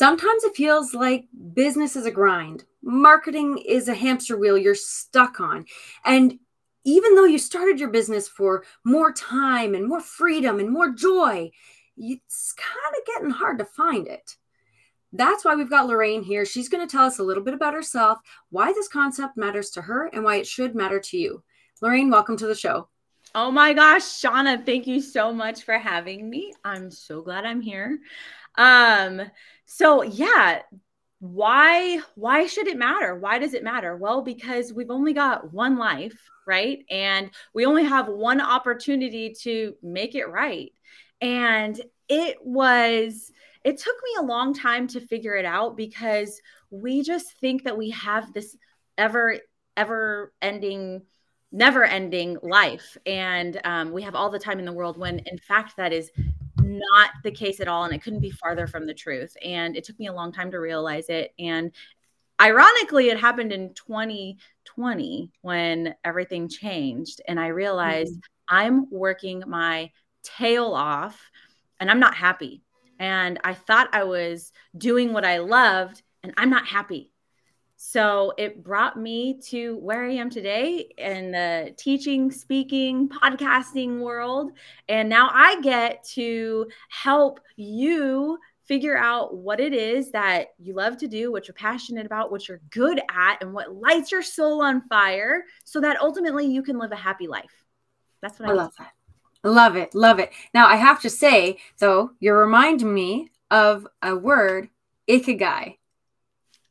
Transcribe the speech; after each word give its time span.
Sometimes 0.00 0.44
it 0.44 0.56
feels 0.56 0.94
like 0.94 1.26
business 1.52 1.94
is 1.94 2.06
a 2.06 2.10
grind, 2.10 2.64
marketing 2.82 3.58
is 3.58 3.86
a 3.86 3.94
hamster 3.94 4.38
wheel 4.38 4.56
you're 4.56 4.74
stuck 4.74 5.40
on. 5.40 5.66
And 6.06 6.38
even 6.86 7.14
though 7.14 7.26
you 7.26 7.36
started 7.36 7.78
your 7.78 7.90
business 7.90 8.26
for 8.26 8.64
more 8.82 9.12
time 9.12 9.74
and 9.74 9.86
more 9.86 10.00
freedom 10.00 10.58
and 10.58 10.70
more 10.70 10.90
joy, 10.90 11.50
it's 11.98 12.54
kind 12.54 12.94
of 12.98 13.06
getting 13.14 13.28
hard 13.28 13.58
to 13.58 13.66
find 13.66 14.08
it. 14.08 14.36
That's 15.12 15.44
why 15.44 15.54
we've 15.54 15.68
got 15.68 15.86
Lorayne 15.86 16.24
here. 16.24 16.46
She's 16.46 16.70
going 16.70 16.88
to 16.88 16.90
tell 16.90 17.04
us 17.04 17.18
a 17.18 17.22
little 17.22 17.44
bit 17.44 17.52
about 17.52 17.74
herself, 17.74 18.20
why 18.48 18.72
this 18.72 18.88
concept 18.88 19.36
matters 19.36 19.68
to 19.72 19.82
her, 19.82 20.06
and 20.14 20.24
why 20.24 20.36
it 20.36 20.46
should 20.46 20.74
matter 20.74 20.98
to 20.98 21.18
you. 21.18 21.42
Lorayne, 21.82 22.10
welcome 22.10 22.38
to 22.38 22.46
the 22.46 22.54
show. 22.54 22.88
Oh 23.34 23.50
my 23.50 23.74
gosh, 23.74 24.00
Shauna, 24.00 24.64
thank 24.64 24.86
you 24.86 25.02
so 25.02 25.30
much 25.30 25.64
for 25.64 25.76
having 25.76 26.30
me. 26.30 26.54
I'm 26.64 26.90
so 26.90 27.20
glad 27.20 27.44
I'm 27.44 27.60
here. 27.60 27.98
Um, 28.56 29.22
so 29.72 30.02
yeah, 30.02 30.62
why 31.20 32.00
why 32.16 32.46
should 32.46 32.66
it 32.66 32.76
matter? 32.76 33.14
Why 33.14 33.38
does 33.38 33.54
it 33.54 33.62
matter? 33.62 33.96
Well, 33.96 34.20
because 34.20 34.72
we've 34.72 34.90
only 34.90 35.12
got 35.12 35.54
one 35.54 35.78
life, 35.78 36.18
right? 36.44 36.80
And 36.90 37.30
we 37.54 37.66
only 37.66 37.84
have 37.84 38.08
one 38.08 38.40
opportunity 38.40 39.32
to 39.42 39.76
make 39.80 40.16
it 40.16 40.28
right. 40.28 40.72
And 41.20 41.80
it 42.08 42.38
was 42.42 43.30
it 43.62 43.78
took 43.78 43.94
me 44.02 44.10
a 44.18 44.26
long 44.26 44.54
time 44.54 44.88
to 44.88 45.00
figure 45.00 45.36
it 45.36 45.44
out 45.44 45.76
because 45.76 46.40
we 46.70 47.04
just 47.04 47.38
think 47.38 47.62
that 47.62 47.78
we 47.78 47.90
have 47.90 48.32
this 48.32 48.56
ever 48.98 49.38
ever 49.76 50.32
ending 50.42 51.02
never 51.52 51.84
ending 51.84 52.38
life 52.42 52.96
and 53.06 53.60
um, 53.62 53.92
we 53.92 54.02
have 54.02 54.16
all 54.16 54.30
the 54.30 54.38
time 54.38 54.58
in 54.58 54.64
the 54.64 54.72
world 54.72 54.98
when 54.98 55.20
in 55.26 55.38
fact 55.38 55.76
that 55.76 55.92
is 55.92 56.10
not 56.62 57.10
the 57.22 57.30
case 57.30 57.60
at 57.60 57.68
all 57.68 57.84
and 57.84 57.94
it 57.94 58.02
couldn't 58.02 58.20
be 58.20 58.30
farther 58.30 58.66
from 58.66 58.86
the 58.86 58.94
truth 58.94 59.36
and 59.44 59.76
it 59.76 59.84
took 59.84 59.98
me 59.98 60.06
a 60.06 60.12
long 60.12 60.32
time 60.32 60.50
to 60.50 60.58
realize 60.58 61.08
it 61.08 61.32
and 61.38 61.72
ironically 62.40 63.08
it 63.08 63.18
happened 63.18 63.52
in 63.52 63.74
2020 63.74 65.30
when 65.42 65.94
everything 66.04 66.48
changed 66.48 67.20
and 67.26 67.38
i 67.38 67.48
realized 67.48 68.14
mm-hmm. 68.14 68.56
i'm 68.56 68.90
working 68.90 69.42
my 69.46 69.90
tail 70.22 70.74
off 70.74 71.30
and 71.78 71.90
i'm 71.90 72.00
not 72.00 72.14
happy 72.14 72.62
and 72.98 73.38
i 73.44 73.54
thought 73.54 73.94
i 73.94 74.04
was 74.04 74.52
doing 74.76 75.12
what 75.12 75.24
i 75.24 75.38
loved 75.38 76.02
and 76.22 76.32
i'm 76.36 76.50
not 76.50 76.66
happy 76.66 77.10
so 77.82 78.34
it 78.36 78.62
brought 78.62 78.98
me 78.98 79.40
to 79.46 79.78
where 79.78 80.04
I 80.04 80.12
am 80.12 80.28
today 80.28 80.92
in 80.98 81.30
the 81.30 81.74
teaching, 81.78 82.30
speaking, 82.30 83.08
podcasting 83.08 84.00
world. 84.00 84.52
And 84.90 85.08
now 85.08 85.30
I 85.32 85.58
get 85.62 86.04
to 86.10 86.66
help 86.90 87.40
you 87.56 88.38
figure 88.66 88.98
out 88.98 89.34
what 89.34 89.60
it 89.60 89.72
is 89.72 90.10
that 90.10 90.48
you 90.58 90.74
love 90.74 90.98
to 90.98 91.08
do, 91.08 91.32
what 91.32 91.48
you're 91.48 91.54
passionate 91.54 92.04
about, 92.04 92.30
what 92.30 92.48
you're 92.48 92.60
good 92.68 93.00
at, 93.10 93.42
and 93.42 93.54
what 93.54 93.74
lights 93.74 94.12
your 94.12 94.22
soul 94.22 94.60
on 94.60 94.82
fire 94.82 95.44
so 95.64 95.80
that 95.80 95.98
ultimately 96.02 96.44
you 96.44 96.62
can 96.62 96.78
live 96.78 96.92
a 96.92 96.96
happy 96.96 97.28
life. 97.28 97.64
That's 98.20 98.38
what 98.38 98.50
I, 98.50 98.52
I 98.52 98.56
love 98.56 98.72
that. 98.78 98.92
Love 99.42 99.76
it. 99.76 99.94
Love 99.94 100.18
it. 100.18 100.30
Now, 100.52 100.66
I 100.66 100.76
have 100.76 101.00
to 101.00 101.08
say, 101.08 101.56
though, 101.78 102.10
you 102.20 102.34
remind 102.34 102.82
me 102.82 103.30
of 103.50 103.86
a 104.02 104.14
word, 104.14 104.68
ikigai 105.08 105.78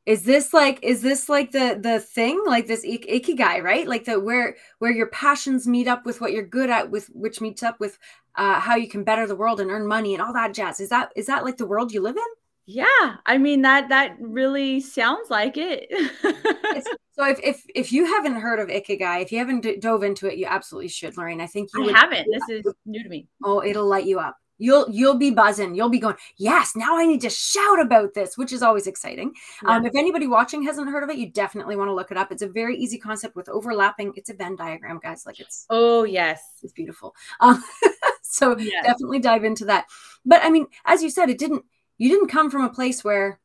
is 0.10 0.24
this 0.24 0.54
like 0.54 0.80
is 0.82 1.04
this 1.04 1.30
like 1.30 1.52
the 1.52 1.78
the 1.80 2.00
thing? 2.00 2.42
Like 2.48 2.66
this 2.66 2.84
ik- 2.84 3.08
ikigai 3.08 3.62
right? 3.62 3.88
Like 3.88 4.06
the 4.06 4.20
where 4.20 4.56
where 4.80 4.92
your 4.92 5.06
passions 5.08 5.68
meet 5.68 5.88
up 5.88 6.04
with 6.04 6.20
what 6.20 6.32
you're 6.32 6.48
good 6.58 6.72
at 6.72 6.90
with 6.90 7.06
which 7.14 7.42
meets 7.42 7.62
up 7.62 7.80
with 7.80 8.00
uh, 8.36 8.60
how 8.60 8.76
you 8.76 8.90
can 8.90 9.04
better 9.04 9.28
the 9.28 9.36
world 9.36 9.60
and 9.62 9.70
earn 9.70 9.86
money 9.86 10.16
and 10.16 10.24
all 10.24 10.34
that 10.34 10.56
jazz. 10.56 10.80
Is 10.80 10.90
that 10.90 11.12
is 11.16 11.28
that 11.28 11.44
like 11.46 11.58
the 11.58 11.68
world 11.68 11.92
you 11.92 12.02
live 12.02 12.18
in? 12.18 12.32
Yeah. 12.66 13.18
I 13.28 13.38
mean 13.38 13.62
that 13.62 13.90
that 13.90 14.16
really 14.20 14.80
sounds 14.80 15.30
like 15.30 15.58
it. 15.58 15.86
So 17.20 17.28
if, 17.28 17.40
if 17.44 17.64
if 17.76 17.92
you 17.92 18.06
haven't 18.06 18.36
heard 18.36 18.60
of 18.60 18.70
ikigai 18.70 19.22
if 19.22 19.32
you 19.34 19.40
haven't 19.40 19.60
d- 19.60 19.76
dove 19.76 20.04
into 20.04 20.26
it 20.28 20.38
you 20.38 20.46
absolutely 20.46 20.88
should 20.88 21.16
lorayne. 21.16 21.42
I 21.42 21.48
think 21.48 21.70
you 21.74 21.90
I 21.90 22.00
haven't. 22.00 22.28
this 22.32 22.48
is 22.66 22.74
new 22.86 23.04
to 23.04 23.10
me. 23.10 23.28
Oh 23.44 23.62
it'll 23.62 23.88
light 23.88 24.06
you 24.06 24.20
up 24.20 24.38
you'll 24.60 24.88
you'll 24.92 25.18
be 25.18 25.32
buzzing. 25.32 25.74
You'll 25.74 25.90
be 25.90 26.00
going 26.00 26.16
yes 26.38 26.76
now 26.76 26.98
i 26.98 27.06
need 27.06 27.22
to 27.22 27.30
shout 27.30 27.82
about 27.82 28.14
this 28.14 28.38
which 28.38 28.54
is 28.54 28.62
always 28.62 28.86
exciting. 28.86 29.34
Yeah. 29.64 29.78
um, 29.78 29.86
if 29.86 29.96
anybody 29.96 30.28
watching 30.28 30.62
hasn't 30.64 30.90
heard 30.90 31.04
of 31.04 31.10
it 31.10 31.18
you 31.18 31.32
definitely 31.32 31.76
want 31.76 31.88
to 31.88 31.94
look 31.96 32.12
it 32.12 32.18
up. 32.18 32.32
It's 32.32 32.44
a 32.44 32.48
very 32.48 32.78
easy 32.78 33.00
concept 33.00 33.36
with 33.36 33.50
overlapping. 33.50 34.14
It's 34.16 34.30
a 34.30 34.36
venn 34.36 34.56
diagram 34.56 35.00
guys. 35.02 35.26
Like 35.26 35.40
it's 35.40 35.66
oh 35.72 36.04
yes. 36.04 36.42
it's 36.62 36.74
beautiful. 36.74 37.16
Um, 37.40 37.64
so 38.22 38.56
yes. 38.58 38.86
definitely 38.86 39.20
dive 39.20 39.44
into 39.44 39.66
that. 39.66 39.86
But 40.26 40.44
i 40.44 40.50
mean 40.50 40.68
as 40.86 41.02
you 41.02 41.10
said 41.10 41.30
it 41.30 41.40
didn't 41.40 41.64
you 41.98 42.10
didn't 42.10 42.30
come 42.30 42.52
from 42.52 42.64
a 42.64 42.70
place 42.70 43.04
where 43.04 43.40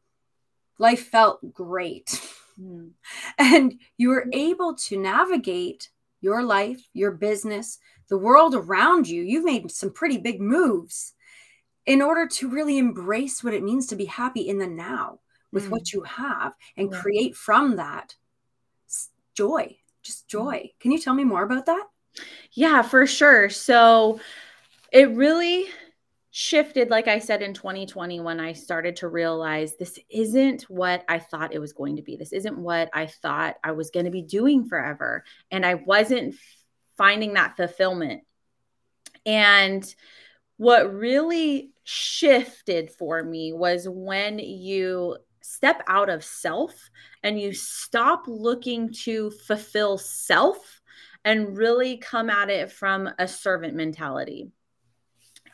life 0.78 1.08
felt 1.08 1.54
great. 1.54 2.20
Mm. 2.60 2.90
and 3.38 3.74
you 3.96 4.10
were 4.10 4.26
able 4.32 4.74
to 4.74 4.98
navigate 4.98 5.88
your 6.20 6.42
life 6.42 6.88
your 6.94 7.12
business 7.12 7.78
the 8.08 8.18
world 8.18 8.54
around 8.54 9.08
you, 9.08 9.22
you've 9.22 9.44
made 9.44 9.70
some 9.70 9.92
pretty 9.92 10.18
big 10.18 10.40
moves 10.40 11.14
in 11.86 12.00
order 12.00 12.26
to 12.26 12.48
really 12.48 12.78
embrace 12.78 13.44
what 13.44 13.54
it 13.54 13.62
means 13.62 13.86
to 13.88 13.96
be 13.96 14.06
happy 14.06 14.48
in 14.48 14.58
the 14.58 14.66
now 14.66 15.20
with 15.52 15.66
mm. 15.66 15.70
what 15.70 15.92
you 15.92 16.02
have 16.02 16.54
and 16.76 16.90
yeah. 16.90 17.00
create 17.00 17.36
from 17.36 17.76
that 17.76 18.14
joy, 19.34 19.76
just 20.02 20.26
mm. 20.26 20.30
joy. 20.30 20.70
Can 20.80 20.92
you 20.92 20.98
tell 20.98 21.14
me 21.14 21.24
more 21.24 21.42
about 21.42 21.66
that? 21.66 21.86
Yeah, 22.52 22.82
for 22.82 23.06
sure. 23.06 23.50
So 23.50 24.20
it 24.92 25.10
really 25.10 25.66
shifted, 26.30 26.90
like 26.90 27.06
I 27.06 27.20
said, 27.20 27.42
in 27.42 27.54
2020 27.54 28.20
when 28.20 28.40
I 28.40 28.52
started 28.54 28.96
to 28.96 29.08
realize 29.08 29.76
this 29.76 29.98
isn't 30.10 30.62
what 30.62 31.04
I 31.08 31.18
thought 31.18 31.54
it 31.54 31.60
was 31.60 31.72
going 31.72 31.96
to 31.96 32.02
be. 32.02 32.16
This 32.16 32.32
isn't 32.32 32.58
what 32.58 32.90
I 32.92 33.06
thought 33.06 33.56
I 33.62 33.72
was 33.72 33.90
going 33.90 34.06
to 34.06 34.10
be 34.10 34.22
doing 34.22 34.64
forever. 34.64 35.24
And 35.50 35.64
I 35.64 35.74
wasn't 35.74 36.34
finding 36.96 37.34
that 37.34 37.56
fulfillment. 37.56 38.22
And 39.26 39.84
what 40.56 40.94
really 40.94 41.70
shifted 41.82 42.90
for 42.90 43.22
me 43.22 43.52
was 43.52 43.88
when 43.88 44.38
you 44.38 45.16
step 45.42 45.82
out 45.86 46.08
of 46.08 46.24
self 46.24 46.90
and 47.22 47.38
you 47.38 47.52
stop 47.52 48.24
looking 48.26 48.92
to 48.92 49.30
fulfill 49.30 49.98
self 49.98 50.80
and 51.24 51.56
really 51.56 51.96
come 51.98 52.30
at 52.30 52.50
it 52.50 52.70
from 52.70 53.10
a 53.18 53.26
servant 53.26 53.74
mentality. 53.74 54.50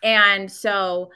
And 0.02 0.50
so 0.50 1.10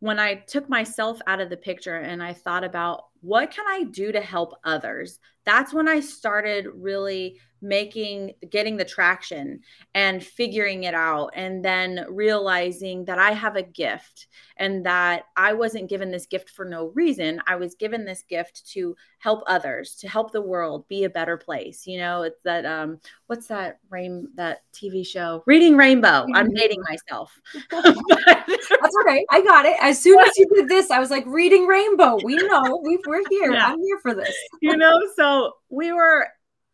when 0.00 0.18
I 0.18 0.34
took 0.34 0.68
myself 0.68 1.20
out 1.26 1.40
of 1.40 1.50
the 1.50 1.56
picture 1.56 1.96
and 1.96 2.22
I 2.22 2.32
thought 2.32 2.64
about 2.64 3.04
what 3.20 3.50
can 3.52 3.64
I 3.68 3.84
do 3.84 4.10
to 4.12 4.20
help 4.20 4.54
others, 4.64 5.20
that's 5.44 5.72
when 5.72 5.88
I 5.88 6.00
started 6.00 6.66
really 6.74 7.38
making 7.62 8.32
getting 8.50 8.76
the 8.76 8.84
traction 8.84 9.60
and 9.94 10.22
figuring 10.22 10.82
it 10.82 10.94
out 10.94 11.30
and 11.34 11.64
then 11.64 12.04
realizing 12.08 13.04
that 13.04 13.18
I 13.18 13.30
have 13.30 13.54
a 13.54 13.62
gift 13.62 14.26
and 14.56 14.84
that 14.84 15.26
I 15.36 15.52
wasn't 15.52 15.88
given 15.88 16.10
this 16.10 16.26
gift 16.26 16.50
for 16.50 16.64
no 16.64 16.86
reason. 16.94 17.40
I 17.46 17.56
was 17.56 17.76
given 17.76 18.04
this 18.04 18.24
gift 18.28 18.68
to 18.72 18.96
help 19.18 19.44
others, 19.46 19.94
to 19.96 20.08
help 20.08 20.32
the 20.32 20.42
world 20.42 20.86
be 20.88 21.04
a 21.04 21.10
better 21.10 21.36
place. 21.36 21.86
You 21.86 21.98
know, 21.98 22.22
it's 22.22 22.40
that 22.42 22.66
um 22.66 22.98
what's 23.28 23.46
that 23.46 23.78
rain 23.88 24.28
that 24.34 24.62
TV 24.74 25.06
show? 25.06 25.44
Reading 25.46 25.76
Rainbow. 25.76 26.26
I'm 26.34 26.52
dating 26.52 26.82
myself. 26.88 27.40
That's 27.70 28.96
okay. 29.02 29.24
I 29.30 29.42
got 29.42 29.66
it. 29.66 29.76
As 29.80 30.00
soon 30.00 30.18
as 30.18 30.36
you 30.36 30.46
did 30.54 30.68
this, 30.68 30.90
I 30.90 30.98
was 30.98 31.10
like 31.10 31.24
reading 31.26 31.66
Rainbow. 31.66 32.18
We 32.24 32.36
know 32.36 32.80
we, 32.82 32.98
we're 33.06 33.22
here. 33.30 33.52
Yeah. 33.52 33.68
I'm 33.68 33.80
here 33.80 33.98
for 34.00 34.14
this. 34.14 34.34
you 34.60 34.76
know, 34.76 35.00
so 35.16 35.31
we 35.68 35.92
were 35.92 36.28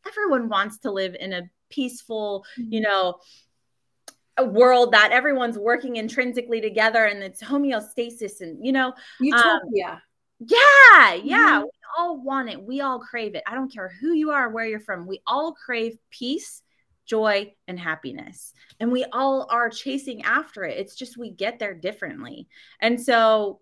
everyone 0.06 0.48
wants 0.48 0.78
to 0.78 0.90
live 0.90 1.16
in 1.18 1.32
a 1.32 1.42
peaceful, 1.70 2.44
you 2.56 2.80
mm-hmm. 2.80 2.82
know, 2.82 3.18
a 4.36 4.44
world 4.44 4.92
that 4.92 5.10
everyone's 5.10 5.58
working 5.58 5.96
intrinsically 5.96 6.60
together 6.60 7.04
and 7.04 7.22
it's 7.22 7.42
homeostasis 7.42 8.40
and 8.40 8.64
you 8.64 8.72
know 8.72 8.92
utopia. 9.20 9.92
Um, 9.92 10.00
yeah, 10.38 11.14
yeah. 11.14 11.58
Mm-hmm. 11.58 11.62
We 11.62 11.70
all 11.98 12.22
want 12.22 12.48
it. 12.48 12.62
We 12.62 12.80
all 12.80 13.00
crave 13.00 13.34
it. 13.34 13.42
I 13.46 13.54
don't 13.54 13.72
care 13.72 13.92
who 14.00 14.12
you 14.12 14.30
are, 14.30 14.48
where 14.48 14.66
you're 14.66 14.80
from. 14.80 15.06
We 15.06 15.20
all 15.26 15.52
crave 15.52 15.98
peace, 16.10 16.62
joy, 17.04 17.52
and 17.66 17.78
happiness. 17.78 18.52
And 18.78 18.92
we 18.92 19.04
all 19.12 19.48
are 19.50 19.68
chasing 19.68 20.22
after 20.22 20.64
it. 20.64 20.78
It's 20.78 20.94
just 20.94 21.18
we 21.18 21.30
get 21.30 21.58
there 21.58 21.74
differently. 21.74 22.46
And 22.80 23.00
so 23.00 23.60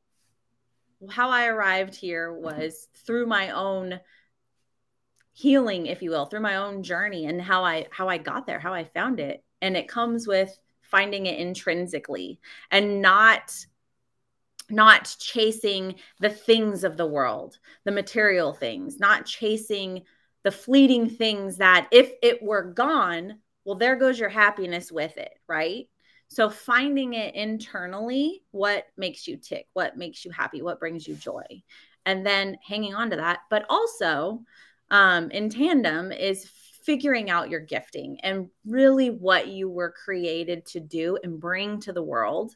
how 1.10 1.30
I 1.30 1.46
arrived 1.46 1.94
here 1.94 2.32
was 2.32 2.88
through 3.06 3.26
my 3.26 3.50
own 3.50 3.98
healing 5.36 5.84
if 5.84 6.00
you 6.00 6.08
will 6.08 6.24
through 6.24 6.40
my 6.40 6.56
own 6.56 6.82
journey 6.82 7.26
and 7.26 7.42
how 7.42 7.62
i 7.62 7.86
how 7.90 8.08
i 8.08 8.16
got 8.16 8.46
there 8.46 8.58
how 8.58 8.72
i 8.72 8.84
found 8.84 9.20
it. 9.20 9.44
And 9.60 9.76
it 9.76 9.86
comes 9.86 10.26
with 10.26 10.58
finding 10.80 11.26
it 11.26 11.38
intrinsically 11.38 12.40
and 12.70 13.02
not 13.02 13.52
not 14.70 15.14
chasing 15.20 15.96
the 16.20 16.30
things 16.30 16.84
of 16.84 16.96
the 16.96 17.06
world 17.06 17.58
the 17.84 17.92
material 17.92 18.54
things 18.54 18.98
not 18.98 19.26
chasing 19.26 20.02
the 20.42 20.50
fleeting 20.50 21.06
things 21.08 21.58
that 21.58 21.86
if 21.92 22.12
it 22.22 22.42
were 22.42 22.72
gone 22.72 23.38
well 23.66 23.76
there 23.76 23.96
goes 23.96 24.18
your 24.18 24.30
happiness 24.30 24.90
with 24.90 25.18
it 25.18 25.38
right? 25.46 25.86
So 26.28 26.48
finding 26.48 27.12
it 27.12 27.34
internally 27.34 28.42
what 28.52 28.86
makes 28.96 29.28
you 29.28 29.36
tick? 29.36 29.66
What 29.74 29.98
makes 29.98 30.24
you 30.24 30.30
happy? 30.30 30.62
What 30.62 30.80
brings 30.80 31.06
you 31.06 31.14
joy? 31.14 31.44
And 32.06 32.24
then 32.24 32.56
hanging 32.66 32.94
on 32.94 33.10
to 33.10 33.16
that. 33.16 33.40
But 33.50 33.66
also, 33.68 34.42
um, 34.90 35.30
in 35.30 35.50
tandem, 35.50 36.12
is 36.12 36.50
figuring 36.84 37.30
out 37.30 37.50
your 37.50 37.60
gifting 37.60 38.18
and 38.22 38.48
really 38.64 39.10
what 39.10 39.48
you 39.48 39.68
were 39.68 39.92
created 40.04 40.64
to 40.66 40.80
do 40.80 41.18
and 41.22 41.40
bring 41.40 41.80
to 41.80 41.92
the 41.92 42.02
world 42.02 42.54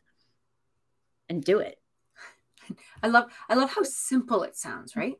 and 1.28 1.42
do 1.42 1.58
it. 1.58 1.76
I 3.02 3.08
love 3.08 3.30
I 3.48 3.54
love 3.54 3.72
how 3.72 3.82
simple 3.82 4.44
it 4.44 4.56
sounds, 4.56 4.94
right? 4.94 5.16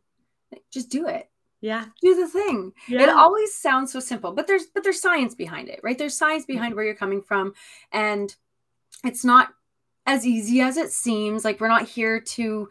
Just 0.71 0.91
do 0.91 1.09
it. 1.09 1.29
Yeah. 1.61 1.87
Do 2.01 2.15
the 2.15 2.29
thing. 2.29 2.73
Yeah. 2.89 3.03
It 3.03 3.09
always 3.09 3.55
sounds 3.55 3.93
so 3.93 4.01
simple, 4.01 4.33
but 4.33 4.47
there's 4.47 4.67
but 4.73 4.83
there's 4.83 5.01
science 5.01 5.35
behind 5.35 5.69
it, 5.69 5.81
right? 5.83 5.99
There's 5.99 6.17
science 6.17 6.45
behind 6.47 6.75
where 6.75 6.85
you're 6.85 6.95
coming 6.95 7.23
from 7.23 7.55
and 7.93 8.35
it's 9.05 9.25
not 9.25 9.49
as 10.07 10.27
easy 10.27 10.61
as 10.61 10.77
it 10.77 10.91
seems. 10.91 11.45
Like 11.45 11.61
we're 11.61 11.69
not 11.69 11.89
here 11.89 12.21
to 12.21 12.69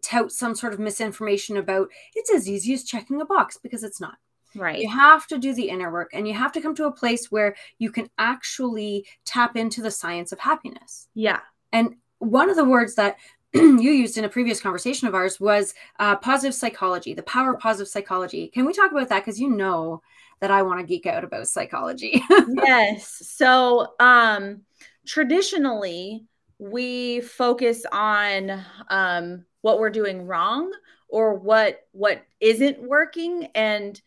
tout 0.00 0.30
some 0.30 0.54
sort 0.54 0.72
of 0.72 0.78
misinformation 0.78 1.56
about 1.56 1.88
it's 2.14 2.32
as 2.32 2.48
easy 2.48 2.74
as 2.74 2.84
checking 2.84 3.20
a 3.20 3.24
box 3.24 3.58
because 3.62 3.84
it's 3.84 4.00
not. 4.00 4.16
Right. 4.54 4.78
You 4.78 4.90
have 4.90 5.26
to 5.28 5.38
do 5.38 5.54
the 5.54 5.68
inner 5.68 5.90
work 5.90 6.10
and 6.12 6.28
you 6.28 6.34
have 6.34 6.52
to 6.52 6.60
come 6.60 6.74
to 6.74 6.86
a 6.86 6.92
place 6.92 7.30
where 7.30 7.56
you 7.78 7.90
can 7.90 8.10
actually 8.18 9.06
tap 9.24 9.56
into 9.56 9.80
the 9.80 9.90
science 9.90 10.32
of 10.32 10.38
happiness. 10.38 11.08
Yeah. 11.14 11.40
And 11.72 11.96
one 12.18 12.50
of 12.50 12.56
the 12.56 12.64
words 12.64 12.94
that 12.96 13.16
you 13.54 13.90
used 13.90 14.18
in 14.18 14.24
a 14.24 14.28
previous 14.28 14.60
conversation 14.60 15.08
of 15.08 15.14
ours 15.14 15.40
was 15.40 15.74
uh, 15.98 16.16
positive 16.16 16.54
psychology, 16.54 17.14
the 17.14 17.22
power 17.22 17.54
of 17.54 17.60
positive 17.60 17.88
psychology. 17.88 18.48
Can 18.48 18.64
we 18.64 18.72
talk 18.72 18.92
about 18.92 19.08
that? 19.08 19.20
Because 19.20 19.40
you 19.40 19.50
know 19.50 20.02
that 20.40 20.50
I 20.50 20.62
want 20.62 20.80
to 20.80 20.86
geek 20.86 21.06
out 21.06 21.24
about 21.24 21.48
psychology. 21.48 22.22
yes. 22.48 23.22
So, 23.26 23.94
um, 24.00 24.62
traditionally, 25.06 26.24
we 26.58 27.20
focus 27.20 27.84
on 27.92 28.64
um, 28.88 29.44
what 29.62 29.78
we're 29.78 29.90
doing 29.90 30.26
wrong 30.26 30.70
or 31.08 31.34
what 31.34 31.80
what 31.92 32.24
isn't 32.40 32.80
working 32.82 33.48
and 33.54 34.00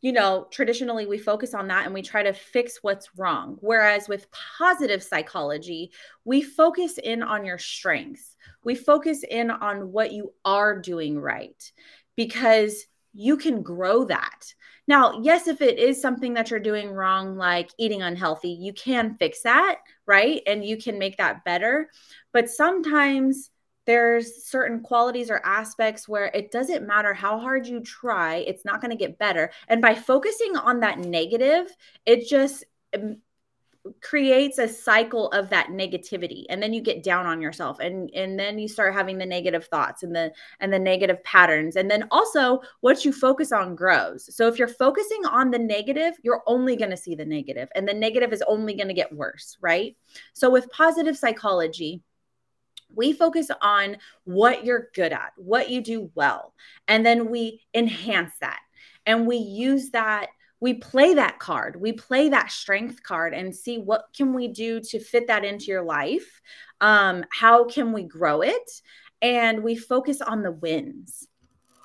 you 0.00 0.12
know 0.12 0.46
traditionally 0.50 1.06
we 1.06 1.18
focus 1.18 1.54
on 1.54 1.68
that 1.68 1.84
and 1.84 1.94
we 1.94 2.02
try 2.02 2.22
to 2.22 2.32
fix 2.32 2.78
what's 2.82 3.10
wrong 3.16 3.56
whereas 3.60 4.08
with 4.08 4.26
positive 4.58 5.02
psychology 5.02 5.92
we 6.24 6.42
focus 6.42 6.98
in 6.98 7.22
on 7.22 7.44
your 7.44 7.58
strengths 7.58 8.36
we 8.64 8.74
focus 8.74 9.22
in 9.30 9.50
on 9.50 9.92
what 9.92 10.12
you 10.12 10.32
are 10.44 10.78
doing 10.78 11.18
right 11.18 11.72
because 12.16 12.86
you 13.12 13.36
can 13.36 13.62
grow 13.62 14.04
that 14.04 14.54
now, 14.88 15.20
yes, 15.20 15.48
if 15.48 15.60
it 15.62 15.78
is 15.78 16.00
something 16.00 16.34
that 16.34 16.50
you're 16.50 16.60
doing 16.60 16.92
wrong, 16.92 17.36
like 17.36 17.70
eating 17.76 18.02
unhealthy, 18.02 18.50
you 18.50 18.72
can 18.72 19.16
fix 19.16 19.42
that, 19.42 19.80
right? 20.06 20.42
And 20.46 20.64
you 20.64 20.76
can 20.76 20.98
make 20.98 21.16
that 21.16 21.44
better. 21.44 21.90
But 22.32 22.48
sometimes 22.48 23.50
there's 23.86 24.44
certain 24.44 24.80
qualities 24.80 25.30
or 25.30 25.40
aspects 25.44 26.08
where 26.08 26.26
it 26.34 26.50
doesn't 26.50 26.86
matter 26.86 27.14
how 27.14 27.38
hard 27.38 27.66
you 27.66 27.80
try, 27.80 28.36
it's 28.36 28.64
not 28.64 28.80
going 28.80 28.90
to 28.90 28.96
get 28.96 29.18
better. 29.18 29.50
And 29.68 29.80
by 29.80 29.94
focusing 29.94 30.56
on 30.56 30.80
that 30.80 30.98
negative, 30.98 31.68
it 32.04 32.26
just 32.28 32.64
um, 32.94 33.18
creates 34.02 34.58
a 34.58 34.68
cycle 34.68 35.30
of 35.30 35.48
that 35.50 35.68
negativity 35.68 36.44
and 36.48 36.62
then 36.62 36.72
you 36.72 36.80
get 36.80 37.04
down 37.04 37.26
on 37.26 37.40
yourself 37.40 37.78
and 37.78 38.10
and 38.14 38.38
then 38.38 38.58
you 38.58 38.66
start 38.68 38.92
having 38.92 39.18
the 39.18 39.26
negative 39.26 39.66
thoughts 39.66 40.02
and 40.02 40.14
the 40.14 40.32
and 40.60 40.72
the 40.72 40.78
negative 40.78 41.22
patterns. 41.24 41.76
And 41.76 41.90
then 41.90 42.08
also 42.10 42.60
what 42.80 43.04
you 43.04 43.12
focus 43.12 43.52
on 43.52 43.76
grows. 43.76 44.34
So 44.34 44.48
if 44.48 44.58
you're 44.58 44.68
focusing 44.68 45.24
on 45.26 45.50
the 45.50 45.58
negative 45.58 46.14
you're 46.22 46.42
only 46.46 46.76
going 46.76 46.90
to 46.90 46.96
see 46.96 47.14
the 47.14 47.24
negative 47.24 47.68
and 47.74 47.86
the 47.86 47.94
negative 47.94 48.32
is 48.32 48.42
only 48.48 48.74
going 48.74 48.88
to 48.88 48.94
get 48.94 49.14
worse 49.14 49.56
right? 49.60 49.96
So 50.32 50.50
with 50.50 50.70
positive 50.70 51.16
psychology 51.16 52.02
we 52.96 53.12
focus 53.12 53.48
on 53.62 53.96
what 54.24 54.64
you're 54.64 54.88
good 54.94 55.12
at 55.12 55.32
what 55.36 55.70
you 55.70 55.80
do 55.80 56.10
well 56.14 56.54
and 56.88 57.04
then 57.04 57.30
we 57.30 57.60
enhance 57.74 58.32
that. 58.40 58.60
And 59.04 59.26
we 59.26 59.36
use 59.36 59.90
that 59.90 60.28
we 60.58 60.74
play 60.74 61.14
that 61.14 61.38
card 61.38 61.78
we 61.80 61.92
play 61.92 62.30
that 62.30 62.50
strength 62.50 63.02
card 63.02 63.34
and 63.34 63.54
see 63.54 63.78
what 63.78 64.06
can 64.16 64.32
we 64.32 64.48
do 64.48 64.80
to 64.80 64.98
fit 64.98 65.26
that 65.26 65.44
into 65.44 65.66
your 65.66 65.82
life 65.82 66.40
um, 66.80 67.24
how 67.30 67.64
can 67.64 67.92
we 67.92 68.02
grow 68.02 68.42
it? 68.42 68.70
And 69.22 69.62
we 69.62 69.76
focus 69.76 70.20
on 70.20 70.42
the 70.42 70.52
wins. 70.52 71.26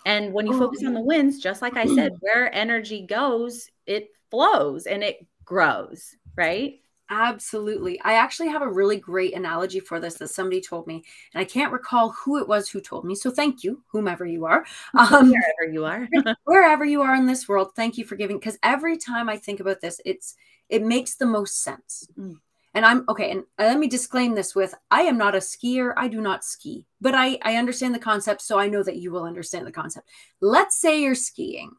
And 0.05 0.33
when 0.33 0.47
you 0.47 0.57
focus 0.57 0.83
on 0.83 0.95
the 0.95 1.01
wins 1.01 1.39
just 1.39 1.61
like 1.61 1.77
i 1.77 1.85
said 1.85 2.13
where 2.21 2.51
energy 2.55 3.05
goes 3.05 3.69
it 3.85 4.09
flows 4.31 4.87
and 4.87 5.03
it 5.03 5.17
grows 5.45 6.15
right 6.35 6.81
Absolutely. 7.11 7.99
I 8.01 8.13
actually 8.13 8.47
have 8.47 8.61
a 8.61 8.71
really 8.71 8.95
great 8.95 9.35
analogy 9.35 9.81
for 9.81 9.99
this 9.99 10.13
that 10.15 10.29
somebody 10.29 10.61
told 10.61 10.87
me, 10.87 11.03
and 11.33 11.41
I 11.41 11.43
can't 11.43 11.73
recall 11.73 12.11
who 12.11 12.39
it 12.39 12.47
was 12.47 12.69
who 12.69 12.79
told 12.79 13.03
me. 13.03 13.15
So 13.15 13.29
thank 13.29 13.65
you, 13.65 13.83
whomever 13.91 14.25
you 14.25 14.45
are. 14.45 14.65
Um, 14.97 15.31
wherever 15.31 15.73
you 15.73 15.83
are. 15.83 16.07
wherever 16.45 16.85
you 16.85 17.01
are 17.01 17.15
in 17.15 17.25
this 17.25 17.49
world, 17.49 17.71
thank 17.75 17.97
you 17.97 18.05
for 18.05 18.15
giving. 18.15 18.37
Because 18.37 18.57
every 18.63 18.97
time 18.97 19.27
I 19.27 19.35
think 19.35 19.59
about 19.59 19.81
this, 19.81 19.99
it's 20.05 20.35
it 20.69 20.83
makes 20.83 21.15
the 21.15 21.25
most 21.25 21.63
sense. 21.63 22.07
Mm. 22.17 22.37
And 22.73 22.85
I'm 22.85 23.03
okay. 23.09 23.31
And 23.31 23.43
let 23.59 23.77
me 23.77 23.87
disclaim 23.87 24.33
this 24.33 24.55
with 24.55 24.73
I 24.89 25.01
am 25.01 25.17
not 25.17 25.35
a 25.35 25.39
skier. 25.39 25.93
I 25.97 26.07
do 26.07 26.21
not 26.21 26.45
ski, 26.45 26.85
but 27.01 27.13
I, 27.13 27.37
I 27.41 27.57
understand 27.57 27.93
the 27.93 27.99
concept. 27.99 28.41
So 28.41 28.57
I 28.57 28.67
know 28.67 28.83
that 28.83 28.97
you 28.97 29.11
will 29.11 29.25
understand 29.25 29.67
the 29.67 29.71
concept. 29.71 30.07
Let's 30.39 30.79
say 30.79 31.01
you're 31.01 31.15
skiing 31.15 31.71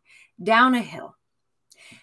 down 0.43 0.75
a 0.75 0.83
hill 0.83 1.17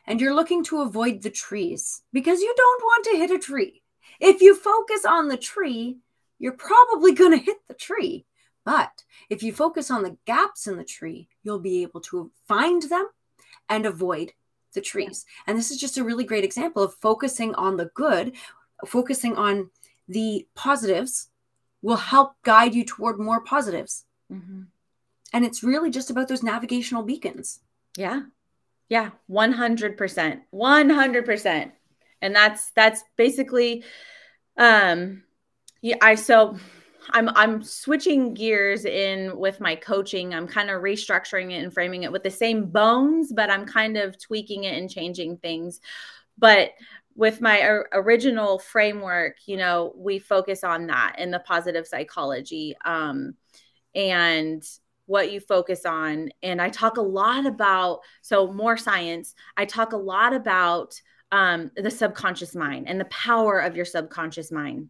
and 0.05 0.19
you're 0.19 0.35
looking 0.35 0.63
to 0.65 0.81
avoid 0.81 1.21
the 1.21 1.29
trees 1.29 2.01
because 2.13 2.41
you 2.41 2.53
don't 2.55 2.83
want 2.83 3.05
to 3.05 3.17
hit 3.17 3.31
a 3.31 3.39
tree. 3.39 3.81
If 4.19 4.41
you 4.41 4.55
focus 4.55 5.05
on 5.05 5.27
the 5.27 5.37
tree, 5.37 5.97
you're 6.39 6.53
probably 6.53 7.13
going 7.13 7.31
to 7.31 7.43
hit 7.43 7.57
the 7.67 7.73
tree. 7.73 8.25
But 8.65 9.03
if 9.29 9.41
you 9.41 9.53
focus 9.53 9.89
on 9.89 10.03
the 10.03 10.17
gaps 10.25 10.67
in 10.67 10.77
the 10.77 10.83
tree, 10.83 11.27
you'll 11.43 11.59
be 11.59 11.81
able 11.81 12.01
to 12.01 12.31
find 12.47 12.83
them 12.83 13.07
and 13.67 13.85
avoid 13.85 14.33
the 14.73 14.81
trees. 14.81 15.25
And 15.47 15.57
this 15.57 15.71
is 15.71 15.79
just 15.79 15.97
a 15.97 16.03
really 16.03 16.23
great 16.23 16.43
example 16.43 16.83
of 16.83 16.93
focusing 16.95 17.55
on 17.55 17.77
the 17.77 17.91
good, 17.93 18.33
focusing 18.85 19.35
on 19.35 19.69
the 20.07 20.47
positives 20.55 21.29
will 21.81 21.97
help 21.97 22.33
guide 22.43 22.75
you 22.75 22.83
toward 22.83 23.19
more 23.19 23.41
positives. 23.41 24.05
Mm-hmm. 24.31 24.63
And 25.31 25.45
it's 25.45 25.63
really 25.63 25.89
just 25.89 26.09
about 26.09 26.27
those 26.27 26.43
navigational 26.43 27.03
beacons. 27.03 27.59
Yeah. 27.95 28.23
Yeah, 28.89 29.11
100%. 29.27 30.41
100%. 30.51 31.71
And 32.21 32.35
that's 32.35 32.71
that's 32.71 33.03
basically 33.15 33.83
um 34.57 35.23
yeah, 35.81 35.95
I 36.01 36.15
so 36.15 36.57
I'm 37.11 37.29
I'm 37.29 37.63
switching 37.63 38.33
gears 38.33 38.85
in 38.85 39.37
with 39.37 39.61
my 39.61 39.75
coaching. 39.75 40.33
I'm 40.33 40.47
kind 40.47 40.69
of 40.69 40.81
restructuring 40.81 41.51
it 41.51 41.63
and 41.63 41.73
framing 41.73 42.03
it 42.03 42.11
with 42.11 42.23
the 42.23 42.31
same 42.31 42.65
bones, 42.65 43.31
but 43.33 43.49
I'm 43.49 43.65
kind 43.65 43.97
of 43.97 44.19
tweaking 44.19 44.65
it 44.65 44.77
and 44.77 44.89
changing 44.89 45.37
things. 45.37 45.79
But 46.37 46.71
with 47.15 47.41
my 47.41 47.61
original 47.93 48.59
framework, 48.59 49.37
you 49.45 49.57
know, 49.57 49.93
we 49.95 50.19
focus 50.19 50.63
on 50.63 50.87
that 50.87 51.15
in 51.19 51.31
the 51.31 51.39
positive 51.39 51.87
psychology. 51.87 52.75
Um, 52.85 53.35
and 53.95 54.63
what 55.09 55.31
you 55.31 55.39
focus 55.39 55.85
on. 55.85 56.29
And 56.43 56.61
I 56.61 56.69
talk 56.69 56.97
a 56.97 57.01
lot 57.01 57.45
about, 57.45 58.01
so 58.21 58.53
more 58.53 58.77
science, 58.77 59.33
I 59.57 59.65
talk 59.65 59.93
a 59.93 59.97
lot 59.97 60.33
about 60.33 60.93
um, 61.31 61.71
the 61.75 61.91
subconscious 61.91 62.55
mind 62.55 62.87
and 62.87 62.99
the 62.99 63.05
power 63.05 63.59
of 63.59 63.75
your 63.75 63.85
subconscious 63.85 64.51
mind. 64.51 64.89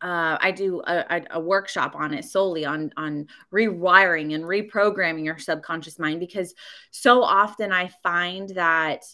Uh, 0.00 0.36
I 0.40 0.50
do 0.50 0.82
a, 0.84 1.22
a, 1.30 1.40
workshop 1.40 1.94
on 1.94 2.12
it 2.12 2.24
solely 2.24 2.64
on 2.64 2.90
on 2.96 3.28
rewiring 3.54 4.34
and 4.34 4.42
reprogramming 4.42 5.24
your 5.24 5.38
subconscious 5.38 5.96
mind 5.96 6.18
because 6.18 6.54
so 6.90 7.22
often 7.22 7.70
I 7.70 7.88
find 8.02 8.48
that 8.56 9.04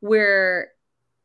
we're 0.00 0.68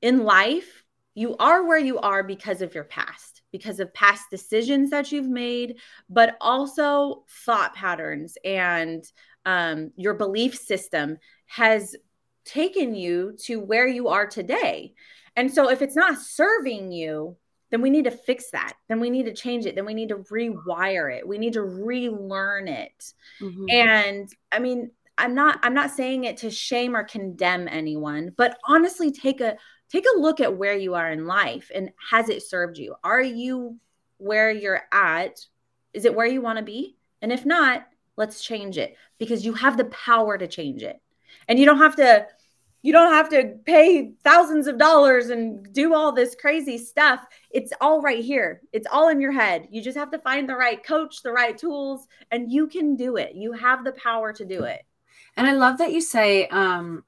in 0.01 0.23
life 0.23 0.85
you 1.15 1.37
are 1.37 1.65
where 1.65 1.79
you 1.79 1.97
are 1.99 2.23
because 2.23 2.61
of 2.61 2.75
your 2.75 2.83
past, 2.83 3.34
because 3.57 3.79
of 3.79 3.93
past 3.93 4.29
decisions 4.29 4.89
that 4.89 5.13
you've 5.13 5.29
made, 5.29 5.77
but 6.09 6.35
also 6.41 7.23
thought 7.45 7.73
patterns 7.73 8.37
and 8.43 9.05
um, 9.45 9.91
your 9.95 10.13
belief 10.13 10.55
system 10.55 11.17
has 11.45 11.95
taken 12.43 12.95
you 12.95 13.33
to 13.45 13.61
where 13.61 13.87
you 13.87 14.09
are 14.09 14.27
today. 14.27 14.93
And 15.37 15.53
so 15.53 15.69
if 15.69 15.81
it's 15.81 15.95
not 15.95 16.19
serving 16.19 16.91
you, 16.91 17.37
then 17.71 17.81
we 17.81 17.89
need 17.89 18.03
to 18.03 18.11
fix 18.11 18.51
that. 18.51 18.73
Then 18.89 18.99
we 18.99 19.09
need 19.09 19.25
to 19.25 19.33
change 19.33 19.65
it. 19.65 19.75
Then 19.75 19.85
we 19.85 19.93
need 19.93 20.09
to 20.09 20.17
rewire 20.17 21.15
it. 21.15 21.25
We 21.25 21.37
need 21.37 21.53
to 21.53 21.63
relearn 21.63 22.67
it. 22.67 23.13
Mm-hmm. 23.41 23.65
And 23.69 24.29
I 24.51 24.59
mean, 24.59 24.91
I'm 25.17 25.33
not 25.33 25.59
I'm 25.63 25.73
not 25.73 25.91
saying 25.91 26.25
it 26.25 26.37
to 26.37 26.51
shame 26.51 26.95
or 26.95 27.03
condemn 27.03 27.69
anyone, 27.69 28.33
but 28.35 28.57
honestly 28.67 29.11
take 29.11 29.39
a 29.39 29.55
take 29.89 30.05
a 30.05 30.19
look 30.19 30.39
at 30.39 30.57
where 30.57 30.75
you 30.75 30.95
are 30.95 31.11
in 31.11 31.25
life 31.25 31.71
and 31.73 31.91
has 32.11 32.29
it 32.29 32.43
served 32.43 32.77
you? 32.77 32.95
Are 33.03 33.21
you 33.21 33.77
where 34.17 34.51
you're 34.51 34.83
at? 34.91 35.45
Is 35.93 36.05
it 36.05 36.15
where 36.15 36.25
you 36.25 36.41
want 36.41 36.57
to 36.57 36.65
be? 36.65 36.95
And 37.21 37.31
if 37.31 37.45
not, 37.45 37.87
let's 38.17 38.43
change 38.43 38.77
it 38.77 38.95
because 39.17 39.45
you 39.45 39.53
have 39.53 39.77
the 39.77 39.85
power 39.85 40.37
to 40.37 40.47
change 40.47 40.83
it. 40.83 41.01
And 41.47 41.59
you 41.59 41.65
don't 41.65 41.79
have 41.79 41.95
to 41.97 42.27
you 42.85 42.91
don't 42.91 43.13
have 43.13 43.29
to 43.29 43.55
pay 43.65 44.11
thousands 44.23 44.67
of 44.67 44.77
dollars 44.77 45.31
and 45.31 45.73
do 45.73 45.95
all 45.95 46.11
this 46.11 46.35
crazy 46.39 46.77
stuff. 46.77 47.25
It's 47.49 47.73
all 47.81 47.99
right 47.99 48.23
here. 48.23 48.61
It's 48.73 48.85
all 48.91 49.09
in 49.09 49.19
your 49.19 49.31
head. 49.31 49.67
You 49.71 49.81
just 49.81 49.97
have 49.97 50.11
to 50.11 50.19
find 50.19 50.47
the 50.47 50.55
right 50.55 50.83
coach, 50.85 51.23
the 51.23 51.31
right 51.31 51.57
tools, 51.57 52.07
and 52.29 52.51
you 52.51 52.67
can 52.67 52.95
do 52.95 53.15
it. 53.15 53.33
You 53.33 53.53
have 53.53 53.83
the 53.83 53.93
power 53.93 54.31
to 54.33 54.45
do 54.45 54.65
it. 54.65 54.85
And 55.35 55.47
I 55.47 55.53
love 55.53 55.79
that 55.79 55.93
you 55.93 55.99
say, 55.99 56.47
um, 56.49 57.03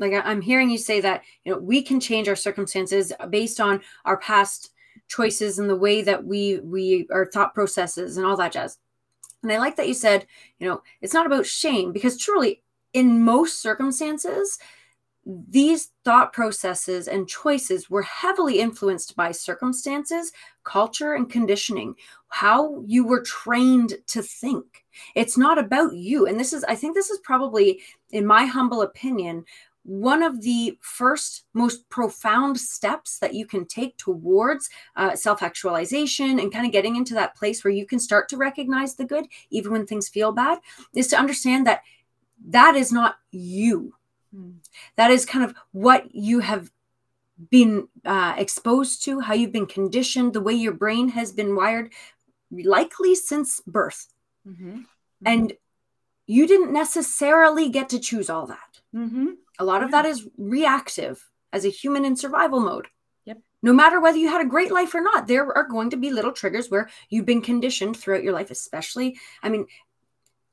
like 0.00 0.12
I'm 0.12 0.40
hearing 0.40 0.70
you 0.70 0.78
say 0.78 1.00
that 1.00 1.22
you 1.44 1.52
know 1.52 1.58
we 1.58 1.82
can 1.82 2.00
change 2.00 2.28
our 2.28 2.36
circumstances 2.36 3.12
based 3.28 3.60
on 3.60 3.80
our 4.04 4.16
past 4.16 4.72
choices 5.06 5.58
and 5.58 5.70
the 5.70 5.76
way 5.76 6.02
that 6.02 6.24
we 6.24 6.58
we 6.60 7.06
our 7.12 7.26
thought 7.26 7.54
processes 7.54 8.16
and 8.16 8.26
all 8.26 8.36
that 8.36 8.52
jazz. 8.52 8.78
And 9.42 9.52
I 9.52 9.58
like 9.58 9.76
that 9.76 9.88
you 9.88 9.94
said, 9.94 10.26
you 10.58 10.68
know, 10.68 10.82
it's 11.00 11.14
not 11.14 11.26
about 11.26 11.46
shame 11.46 11.92
because 11.92 12.18
truly 12.18 12.62
in 12.92 13.22
most 13.22 13.62
circumstances, 13.62 14.58
these 15.24 15.90
thought 16.04 16.32
processes 16.32 17.06
and 17.06 17.28
choices 17.28 17.90
were 17.90 18.02
heavily 18.02 18.58
influenced 18.58 19.14
by 19.16 19.30
circumstances, 19.30 20.32
culture, 20.64 21.14
and 21.14 21.30
conditioning, 21.30 21.94
how 22.28 22.82
you 22.86 23.04
were 23.04 23.22
trained 23.22 23.94
to 24.06 24.22
think. 24.22 24.84
It's 25.14 25.36
not 25.36 25.58
about 25.58 25.94
you. 25.94 26.26
And 26.26 26.40
this 26.40 26.52
is, 26.52 26.64
I 26.64 26.74
think, 26.74 26.94
this 26.94 27.10
is 27.10 27.18
probably, 27.18 27.80
in 28.10 28.26
my 28.26 28.44
humble 28.44 28.82
opinion, 28.82 29.44
one 29.82 30.22
of 30.22 30.42
the 30.42 30.78
first 30.82 31.44
most 31.54 31.88
profound 31.88 32.58
steps 32.58 33.18
that 33.18 33.34
you 33.34 33.46
can 33.46 33.64
take 33.66 33.96
towards 33.96 34.68
uh, 34.96 35.16
self 35.16 35.42
actualization 35.42 36.38
and 36.38 36.52
kind 36.52 36.66
of 36.66 36.72
getting 36.72 36.96
into 36.96 37.14
that 37.14 37.34
place 37.36 37.64
where 37.64 37.72
you 37.72 37.86
can 37.86 37.98
start 37.98 38.28
to 38.28 38.36
recognize 38.36 38.94
the 38.94 39.04
good, 39.04 39.26
even 39.50 39.72
when 39.72 39.86
things 39.86 40.08
feel 40.08 40.32
bad, 40.32 40.58
is 40.94 41.08
to 41.08 41.18
understand 41.18 41.66
that 41.66 41.82
that 42.48 42.76
is 42.76 42.92
not 42.92 43.16
you. 43.30 43.94
Mm. 44.34 44.56
That 44.96 45.10
is 45.10 45.26
kind 45.26 45.44
of 45.44 45.54
what 45.72 46.14
you 46.14 46.40
have 46.40 46.70
been 47.50 47.88
uh, 48.04 48.34
exposed 48.36 49.02
to, 49.04 49.20
how 49.20 49.34
you've 49.34 49.52
been 49.52 49.66
conditioned, 49.66 50.32
the 50.32 50.40
way 50.40 50.52
your 50.52 50.74
brain 50.74 51.08
has 51.08 51.32
been 51.32 51.56
wired, 51.56 51.90
likely 52.50 53.14
since 53.14 53.60
birth. 53.66 54.08
Mm-hmm. 54.46 54.70
Mm-hmm. 54.70 55.26
And 55.26 55.52
you 56.30 56.46
didn't 56.46 56.72
necessarily 56.72 57.68
get 57.68 57.88
to 57.88 57.98
choose 57.98 58.30
all 58.30 58.46
that. 58.46 58.80
Mm-hmm. 58.94 59.30
A 59.58 59.64
lot 59.64 59.82
of 59.82 59.90
that 59.90 60.06
is 60.06 60.28
reactive 60.38 61.28
as 61.52 61.64
a 61.64 61.70
human 61.70 62.04
in 62.04 62.14
survival 62.14 62.60
mode. 62.60 62.86
Yep. 63.24 63.38
No 63.62 63.72
matter 63.72 64.00
whether 64.00 64.16
you 64.16 64.28
had 64.28 64.40
a 64.40 64.48
great 64.48 64.70
life 64.70 64.94
or 64.94 65.00
not, 65.00 65.26
there 65.26 65.52
are 65.56 65.66
going 65.66 65.90
to 65.90 65.96
be 65.96 66.10
little 66.10 66.30
triggers 66.30 66.70
where 66.70 66.88
you've 67.08 67.26
been 67.26 67.42
conditioned 67.42 67.96
throughout 67.96 68.22
your 68.22 68.32
life, 68.32 68.52
especially. 68.52 69.18
I 69.42 69.48
mean, 69.48 69.66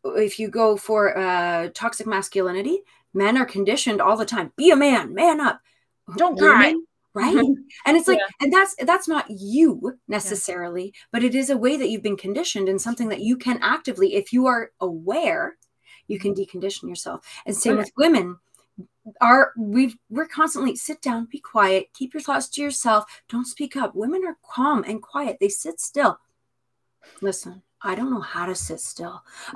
if 0.03 0.39
you 0.39 0.49
go 0.49 0.77
for 0.77 1.15
uh, 1.15 1.69
toxic 1.75 2.07
masculinity, 2.07 2.79
men 3.13 3.37
are 3.37 3.45
conditioned 3.45 4.01
all 4.01 4.17
the 4.17 4.25
time 4.25 4.51
be 4.57 4.71
a 4.71 4.75
man, 4.75 5.13
man 5.13 5.39
up, 5.39 5.61
don't 6.17 6.39
cry. 6.39 6.73
Right. 7.13 7.35
and 7.85 7.97
it's 7.97 8.07
like, 8.07 8.19
yeah. 8.19 8.27
and 8.41 8.53
that's 8.53 8.75
that's 8.83 9.07
not 9.07 9.25
you 9.29 9.97
necessarily, 10.07 10.85
yeah. 10.85 10.91
but 11.11 11.23
it 11.23 11.35
is 11.35 11.49
a 11.49 11.57
way 11.57 11.77
that 11.77 11.89
you've 11.89 12.03
been 12.03 12.17
conditioned 12.17 12.67
and 12.67 12.81
something 12.81 13.09
that 13.09 13.21
you 13.21 13.37
can 13.37 13.59
actively, 13.61 14.15
if 14.15 14.33
you 14.33 14.45
are 14.47 14.71
aware, 14.79 15.55
you 16.07 16.19
can 16.19 16.33
decondition 16.33 16.89
yourself. 16.89 17.25
And 17.45 17.55
same 17.55 17.77
with 17.77 17.91
women 17.97 18.37
are 19.21 19.53
we 19.57 19.95
we're 20.09 20.27
constantly 20.27 20.75
sit 20.75 21.01
down 21.01 21.25
be 21.31 21.39
quiet 21.39 21.87
keep 21.93 22.13
your 22.13 22.21
thoughts 22.21 22.47
to 22.47 22.61
yourself 22.61 23.05
don't 23.27 23.45
speak 23.45 23.75
up 23.75 23.95
women 23.95 24.23
are 24.23 24.37
calm 24.43 24.83
and 24.83 25.01
quiet 25.01 25.37
they 25.39 25.49
sit 25.49 25.79
still 25.79 26.19
listen 27.21 27.63
I 27.81 27.95
don't 27.95 28.11
know 28.11 28.21
how 28.21 28.45
to 28.45 28.55
sit 28.55 28.79
still. 28.79 29.23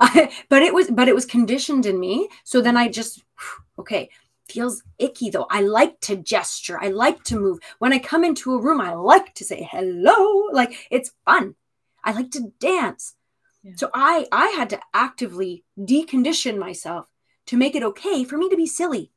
but 0.48 0.62
it 0.62 0.72
was 0.72 0.90
but 0.90 1.08
it 1.08 1.14
was 1.14 1.26
conditioned 1.26 1.86
in 1.86 1.98
me. 1.98 2.28
So 2.44 2.60
then 2.60 2.76
I 2.76 2.88
just 2.88 3.22
okay, 3.78 4.10
feels 4.48 4.82
icky 4.98 5.30
though. 5.30 5.46
I 5.50 5.62
like 5.62 6.00
to 6.02 6.16
gesture. 6.16 6.78
I 6.80 6.88
like 6.88 7.22
to 7.24 7.38
move. 7.38 7.58
When 7.78 7.92
I 7.92 7.98
come 7.98 8.24
into 8.24 8.54
a 8.54 8.60
room, 8.60 8.80
I 8.80 8.94
like 8.94 9.34
to 9.34 9.44
say 9.44 9.68
hello. 9.70 10.48
Like 10.52 10.86
it's 10.90 11.12
fun. 11.24 11.56
I 12.04 12.12
like 12.12 12.30
to 12.32 12.52
dance. 12.58 13.14
Yeah. 13.62 13.72
So 13.76 13.90
I 13.94 14.26
I 14.32 14.48
had 14.48 14.70
to 14.70 14.80
actively 14.94 15.64
decondition 15.78 16.58
myself 16.58 17.06
to 17.46 17.56
make 17.56 17.74
it 17.74 17.82
okay 17.82 18.24
for 18.24 18.36
me 18.36 18.48
to 18.48 18.56
be 18.56 18.66
silly. 18.66 19.12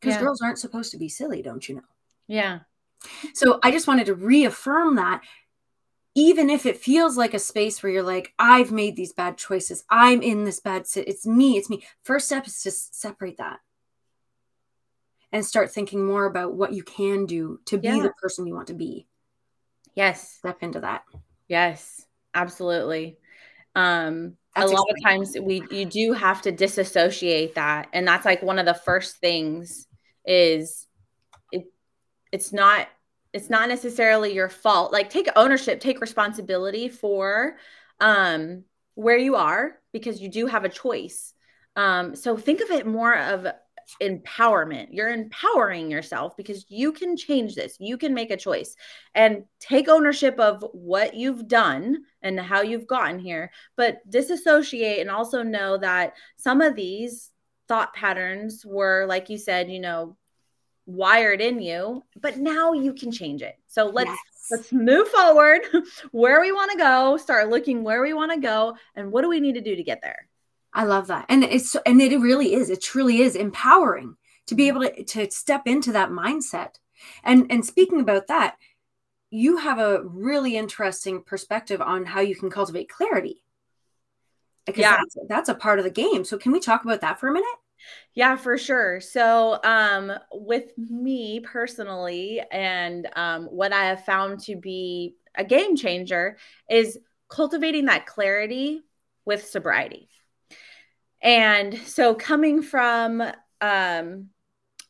Because 0.00 0.16
yeah. 0.16 0.20
girls 0.22 0.42
aren't 0.42 0.58
supposed 0.58 0.90
to 0.92 0.98
be 0.98 1.08
silly, 1.08 1.40
don't 1.40 1.66
you 1.68 1.76
know? 1.76 1.82
Yeah. 2.26 2.60
So 3.34 3.58
I 3.62 3.70
just 3.70 3.88
wanted 3.88 4.06
to 4.06 4.14
reaffirm 4.14 4.96
that 4.96 5.22
even 6.16 6.48
if 6.48 6.64
it 6.64 6.78
feels 6.78 7.16
like 7.16 7.34
a 7.34 7.38
space 7.38 7.82
where 7.82 7.92
you're 7.92 8.02
like 8.02 8.32
i've 8.38 8.72
made 8.72 8.96
these 8.96 9.12
bad 9.12 9.36
choices 9.36 9.84
i'm 9.88 10.22
in 10.22 10.44
this 10.44 10.58
bad 10.58 10.86
sit 10.86 11.06
it's 11.06 11.26
me 11.26 11.56
it's 11.56 11.70
me 11.70 11.84
first 12.02 12.26
step 12.26 12.46
is 12.46 12.60
to 12.62 12.70
separate 12.70 13.36
that 13.36 13.60
and 15.30 15.44
start 15.44 15.70
thinking 15.70 16.04
more 16.04 16.24
about 16.24 16.54
what 16.54 16.72
you 16.72 16.82
can 16.82 17.26
do 17.26 17.60
to 17.66 17.78
be 17.78 17.88
yeah. 17.88 18.02
the 18.02 18.12
person 18.20 18.46
you 18.46 18.54
want 18.54 18.68
to 18.68 18.74
be 18.74 19.06
yes 19.94 20.38
step 20.38 20.58
into 20.62 20.80
that 20.80 21.04
yes 21.48 22.06
absolutely 22.34 23.18
um 23.76 24.36
that's 24.56 24.72
a 24.72 24.74
lot 24.74 24.86
of 24.90 24.96
times 25.04 25.36
we 25.40 25.62
you 25.70 25.84
do 25.84 26.12
have 26.12 26.42
to 26.42 26.50
disassociate 26.50 27.54
that 27.54 27.88
and 27.92 28.08
that's 28.08 28.24
like 28.24 28.42
one 28.42 28.58
of 28.58 28.66
the 28.66 28.74
first 28.74 29.18
things 29.18 29.86
is 30.24 30.88
it 31.52 31.66
it's 32.32 32.52
not 32.52 32.88
it's 33.36 33.50
not 33.50 33.68
necessarily 33.68 34.32
your 34.32 34.48
fault. 34.48 34.92
Like 34.92 35.10
take 35.10 35.28
ownership 35.36 35.80
take 35.80 36.00
responsibility 36.00 36.88
for 36.88 37.56
um 38.00 38.64
where 38.94 39.18
you 39.18 39.36
are 39.36 39.78
because 39.92 40.20
you 40.22 40.30
do 40.30 40.46
have 40.46 40.64
a 40.64 40.70
choice. 40.70 41.34
Um 41.76 42.16
so 42.16 42.36
think 42.36 42.62
of 42.62 42.70
it 42.70 42.86
more 42.86 43.14
of 43.14 43.46
empowerment 44.02 44.88
you're 44.90 45.12
empowering 45.12 45.90
yourself 45.90 46.36
because 46.36 46.66
you 46.68 46.92
can 46.92 47.16
change 47.16 47.54
this 47.54 47.76
you 47.78 47.96
can 47.96 48.12
make 48.12 48.30
a 48.30 48.36
choice 48.36 48.74
and 49.14 49.44
take 49.60 49.88
ownership 49.88 50.38
of 50.40 50.64
what 50.72 51.14
you've 51.14 51.46
done 51.46 51.98
and 52.22 52.38
how 52.38 52.62
you've 52.62 52.86
gotten 52.86 53.18
here 53.18 53.50
but 53.76 53.98
disassociate 54.10 55.00
and 55.00 55.10
also 55.10 55.42
know 55.42 55.76
that 55.76 56.14
some 56.36 56.60
of 56.60 56.74
these 56.74 57.30
thought 57.68 57.94
patterns 57.94 58.64
were 58.66 59.06
like 59.06 59.30
you 59.30 59.38
said 59.38 59.70
you 59.70 59.80
know 59.80 60.16
wired 60.86 61.40
in 61.40 61.60
you, 61.60 62.04
but 62.20 62.38
now 62.38 62.72
you 62.72 62.94
can 62.94 63.10
change 63.10 63.42
it. 63.42 63.56
So 63.66 63.86
let's 63.86 64.08
yes. 64.08 64.18
let's 64.50 64.72
move 64.72 65.08
forward 65.08 65.62
where 66.12 66.40
we 66.40 66.52
want 66.52 66.70
to 66.72 66.78
go, 66.78 67.16
start 67.16 67.50
looking 67.50 67.82
where 67.82 68.02
we 68.02 68.12
want 68.12 68.32
to 68.32 68.40
go 68.40 68.76
and 68.94 69.12
what 69.12 69.22
do 69.22 69.28
we 69.28 69.40
need 69.40 69.54
to 69.54 69.60
do 69.60 69.76
to 69.76 69.82
get 69.82 70.00
there. 70.02 70.28
I 70.76 70.84
love 70.84 71.06
that. 71.06 71.24
And 71.30 71.42
it's 71.42 71.74
and 71.86 72.00
it 72.02 72.18
really 72.18 72.52
is. 72.52 72.68
It 72.68 72.82
truly 72.82 73.22
is 73.22 73.34
empowering 73.34 74.16
to 74.46 74.54
be 74.54 74.68
able 74.68 74.82
to 74.82 75.04
to 75.04 75.30
step 75.30 75.62
into 75.66 75.92
that 75.92 76.10
mindset. 76.10 76.74
And 77.24 77.50
and 77.50 77.64
speaking 77.64 77.98
about 77.98 78.26
that, 78.26 78.56
you 79.30 79.56
have 79.56 79.78
a 79.78 80.02
really 80.04 80.54
interesting 80.54 81.22
perspective 81.22 81.80
on 81.80 82.04
how 82.04 82.20
you 82.20 82.36
can 82.36 82.50
cultivate 82.50 82.90
clarity. 82.90 83.42
Because 84.66 84.82
yeah. 84.82 84.96
that's, 84.98 85.16
that's 85.28 85.48
a 85.48 85.54
part 85.54 85.78
of 85.78 85.84
the 85.84 85.90
game. 85.90 86.24
So 86.24 86.36
can 86.36 86.52
we 86.52 86.60
talk 86.60 86.84
about 86.84 87.00
that 87.00 87.20
for 87.20 87.28
a 87.28 87.32
minute? 87.32 87.48
Yeah, 88.14 88.36
for 88.36 88.58
sure. 88.58 89.00
So, 89.00 89.60
um, 89.62 90.12
with 90.32 90.76
me 90.76 91.40
personally, 91.40 92.42
and 92.50 93.08
um, 93.14 93.44
what 93.44 93.72
I 93.72 93.84
have 93.84 94.04
found 94.04 94.40
to 94.40 94.56
be 94.56 95.14
a 95.36 95.44
game 95.44 95.76
changer 95.76 96.36
is 96.68 96.98
cultivating 97.28 97.86
that 97.86 98.06
clarity 98.06 98.82
with 99.24 99.46
sobriety. 99.46 100.08
And 101.22 101.76
so, 101.78 102.14
coming 102.14 102.62
from 102.62 103.22
um, 103.60 104.28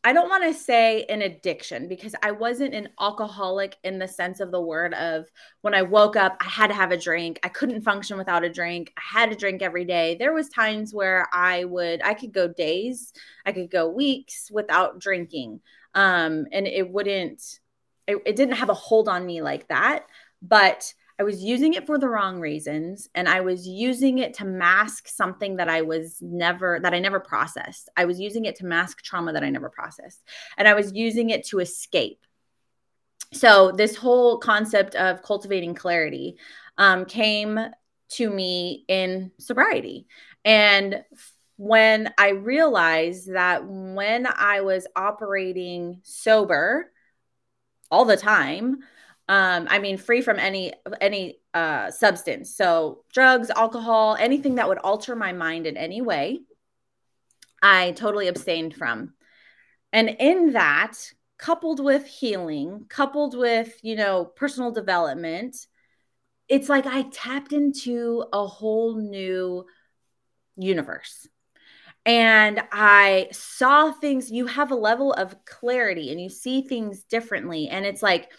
I 0.07 0.13
don't 0.13 0.29
want 0.29 0.45
to 0.45 0.55
say 0.55 1.05
an 1.09 1.21
addiction 1.21 1.89
because 1.89 2.15
I 2.23 2.31
wasn't 2.31 2.75
an 2.75 2.91
alcoholic 3.01 3.77
in 3.83 3.99
the 3.99 4.07
sense 4.07 4.39
of 4.39 4.53
the 4.53 4.61
word 4.61 4.95
of 4.95 5.27
when 5.63 5.75
I 5.75 5.83
woke 5.83 6.15
up, 6.15 6.37
I 6.39 6.45
had 6.45 6.69
to 6.69 6.75
have 6.75 6.93
a 6.93 6.97
drink. 6.97 7.41
I 7.43 7.49
couldn't 7.49 7.83
function 7.83 8.17
without 8.17 8.45
a 8.45 8.49
drink. 8.49 8.93
I 8.97 9.01
had 9.19 9.31
to 9.31 9.37
drink 9.37 9.63
every 9.63 9.85
day. 9.85 10.15
There 10.17 10.33
was 10.33 10.49
times 10.49 10.95
where 10.95 11.27
I 11.33 11.65
would 11.65 12.03
I 12.05 12.15
could 12.15 12.33
go 12.33 12.47
days, 12.47 13.13
I 13.45 13.51
could 13.51 13.69
go 13.69 13.89
weeks 13.89 14.49
without 14.49 15.01
drinking. 15.01 15.61
Um, 15.93 16.47
and 16.53 16.69
it 16.69 16.89
wouldn't 16.89 17.59
it, 18.07 18.19
it 18.25 18.37
didn't 18.37 18.59
have 18.59 18.71
a 18.71 18.75
hold 18.75 19.09
on 19.09 19.27
me 19.27 19.43
like 19.43 19.67
that, 19.67 20.07
but 20.41 20.95
I 21.19 21.23
was 21.23 21.43
using 21.43 21.75
it 21.75 21.87
for 21.87 21.99
the 21.99 22.09
wrong 22.09 22.41
reasons 22.41 23.09
and 23.15 23.29
I 23.29 23.41
was 23.41 23.67
using 23.67 24.19
it 24.19 24.35
to 24.35 24.45
mask 24.45 25.09
something 25.09 25.57
that 25.57 25.69
I 25.69 25.83
was 25.83 26.19
never 26.21 26.79
that 26.83 26.93
I 26.93 26.99
never 26.99 27.21
processed. 27.21 27.89
I 27.97 28.05
was 28.05 28.21
using 28.21 28.45
it 28.45 28.57
to 28.57 28.67
mask 28.67 29.03
trauma 29.03 29.33
that 29.33 29.43
I 29.43 29.49
never 29.49 29.71
processed. 29.71 30.23
And 30.59 30.69
I 30.69 30.75
was 30.75 30.93
using 30.93 31.31
it 31.31 31.47
to 31.47 31.61
escape. 31.61 32.21
So 33.33 33.73
this 33.73 33.97
whole 33.97 34.39
concept 34.39 34.95
of 34.95 35.23
cultivating 35.23 35.75
clarity 35.75 36.37
um, 36.77 37.07
came 37.07 37.59
to 38.11 38.31
me 38.31 38.85
in 38.87 39.33
sobriety. 39.39 40.07
And 40.45 41.03
when 41.57 42.13
I 42.19 42.31
realized 42.31 43.33
that 43.33 43.65
when 43.67 44.27
I 44.27 44.61
was 44.61 44.87
operating 44.95 46.01
sober 46.03 46.93
all 47.91 48.05
the 48.05 48.17
time, 48.17 48.81
um 49.29 49.67
i 49.71 49.79
mean 49.79 49.97
free 49.97 50.21
from 50.23 50.39
any 50.39 50.73
any 51.01 51.39
uh 51.55 51.91
substance 51.91 52.55
so 52.55 53.05
drugs 53.13 53.51
alcohol 53.51 54.17
anything 54.21 54.57
that 54.57 54.69
would 54.69 54.79
alter 54.79 55.17
my 55.17 55.33
mind 55.33 55.67
in 55.67 55.77
any 55.77 56.01
way 56.01 56.41
i 57.63 57.93
totally 57.93 58.29
abstained 58.29 58.75
from 58.75 59.13
And 59.93 60.11
in 60.19 60.53
that, 60.53 60.95
coupled 61.39 61.81
with 61.81 62.07
healing, 62.07 62.87
coupled 62.89 63.37
with, 63.37 63.79
you 63.83 63.97
know, 63.97 64.25
personal 64.25 64.73
development, 64.73 65.57
it's 66.49 66.69
like 66.69 66.87
I 66.87 67.03
tapped 67.13 67.53
into 67.53 68.25
a 68.33 68.47
whole 68.47 68.97
new 68.97 69.67
universe. 70.57 71.29
And 72.05 72.63
I 72.73 73.29
saw 73.33 73.93
things, 73.93 74.31
you 74.31 74.47
have 74.47 74.71
a 74.71 74.77
level 74.77 75.13
of 75.13 75.45
clarity 75.45 76.11
and 76.13 76.21
you 76.21 76.31
see 76.31 76.63
things 76.63 77.03
differently. 77.05 77.69
And 77.69 77.85
it's 77.85 78.03
like, 78.03 78.31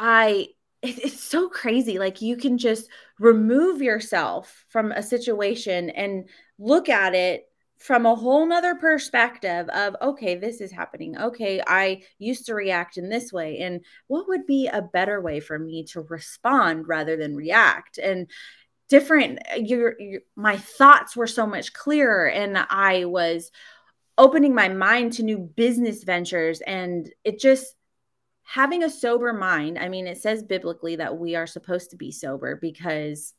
I, 0.00 0.48
it's 0.82 1.22
so 1.22 1.48
crazy. 1.48 1.98
Like 1.98 2.22
you 2.22 2.36
can 2.36 2.56
just 2.56 2.88
remove 3.18 3.82
yourself 3.82 4.64
from 4.68 4.92
a 4.92 5.02
situation 5.02 5.90
and 5.90 6.28
look 6.58 6.88
at 6.88 7.14
it 7.14 7.44
from 7.78 8.04
a 8.04 8.14
whole 8.14 8.46
nother 8.46 8.74
perspective 8.74 9.66
of 9.70 9.96
okay 10.02 10.34
this 10.34 10.60
is 10.60 10.70
happening. 10.70 11.16
Okay 11.16 11.62
i 11.66 12.02
used 12.18 12.46
to 12.46 12.54
react 12.54 12.96
in 12.96 13.08
this 13.08 13.32
way. 13.32 13.58
And 13.58 13.84
what 14.06 14.26
would 14.28 14.46
be 14.46 14.66
a 14.66 14.82
better 14.82 15.20
way 15.20 15.40
for 15.40 15.58
me 15.58 15.84
to 15.92 16.00
respond 16.02 16.88
rather 16.88 17.16
than 17.16 17.36
react? 17.36 17.98
And 17.98 18.30
different 18.88 19.38
your, 19.56 20.00
your 20.00 20.20
my 20.34 20.56
thoughts 20.56 21.14
were 21.14 21.26
so 21.26 21.46
much 21.46 21.72
clearer 21.72 22.28
and 22.28 22.58
i 22.70 23.04
was 23.04 23.52
opening 24.20 24.54
my 24.54 24.68
mind 24.68 25.14
to 25.14 25.22
new 25.22 25.38
business 25.38 26.04
ventures. 26.04 26.60
And 26.60 27.10
it 27.24 27.40
just 27.40 27.74
having 28.50 28.82
a 28.82 28.90
sober 28.90 29.32
mind 29.32 29.78
i 29.78 29.88
mean 29.88 30.08
it 30.08 30.18
says 30.18 30.42
biblically 30.42 30.96
that 30.96 31.16
we 31.16 31.36
are 31.36 31.46
supposed 31.46 31.90
to 31.90 31.96
be 31.96 32.10
sober 32.10 32.56
because 32.56 33.32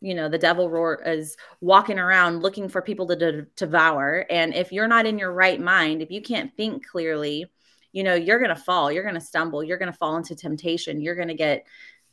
you 0.00 0.14
know 0.14 0.28
the 0.28 0.38
devil 0.38 0.68
roar 0.68 1.02
is 1.06 1.36
walking 1.60 1.98
around 1.98 2.42
looking 2.42 2.68
for 2.68 2.82
people 2.82 3.06
to 3.06 3.16
de- 3.16 3.42
devour. 3.56 4.24
And 4.30 4.54
if 4.54 4.70
you're 4.70 4.86
not 4.86 5.06
in 5.06 5.18
your 5.18 5.32
right 5.32 5.60
mind 5.60 6.02
if 6.02 6.10
you 6.10 6.22
can't 6.22 6.54
think 6.56 6.86
clearly 6.86 7.46
you 7.92 8.02
know 8.04 8.14
you're 8.14 8.38
going 8.38 8.54
to 8.54 8.62
fall 8.62 8.92
you're 8.92 9.02
going 9.02 9.14
to 9.14 9.20
stumble 9.20 9.64
you're 9.64 9.78
going 9.78 9.90
to 9.90 9.98
fall 9.98 10.16
into 10.16 10.36
temptation 10.36 11.00
you're 11.00 11.16
going 11.16 11.28
to 11.28 11.34
get 11.34 11.66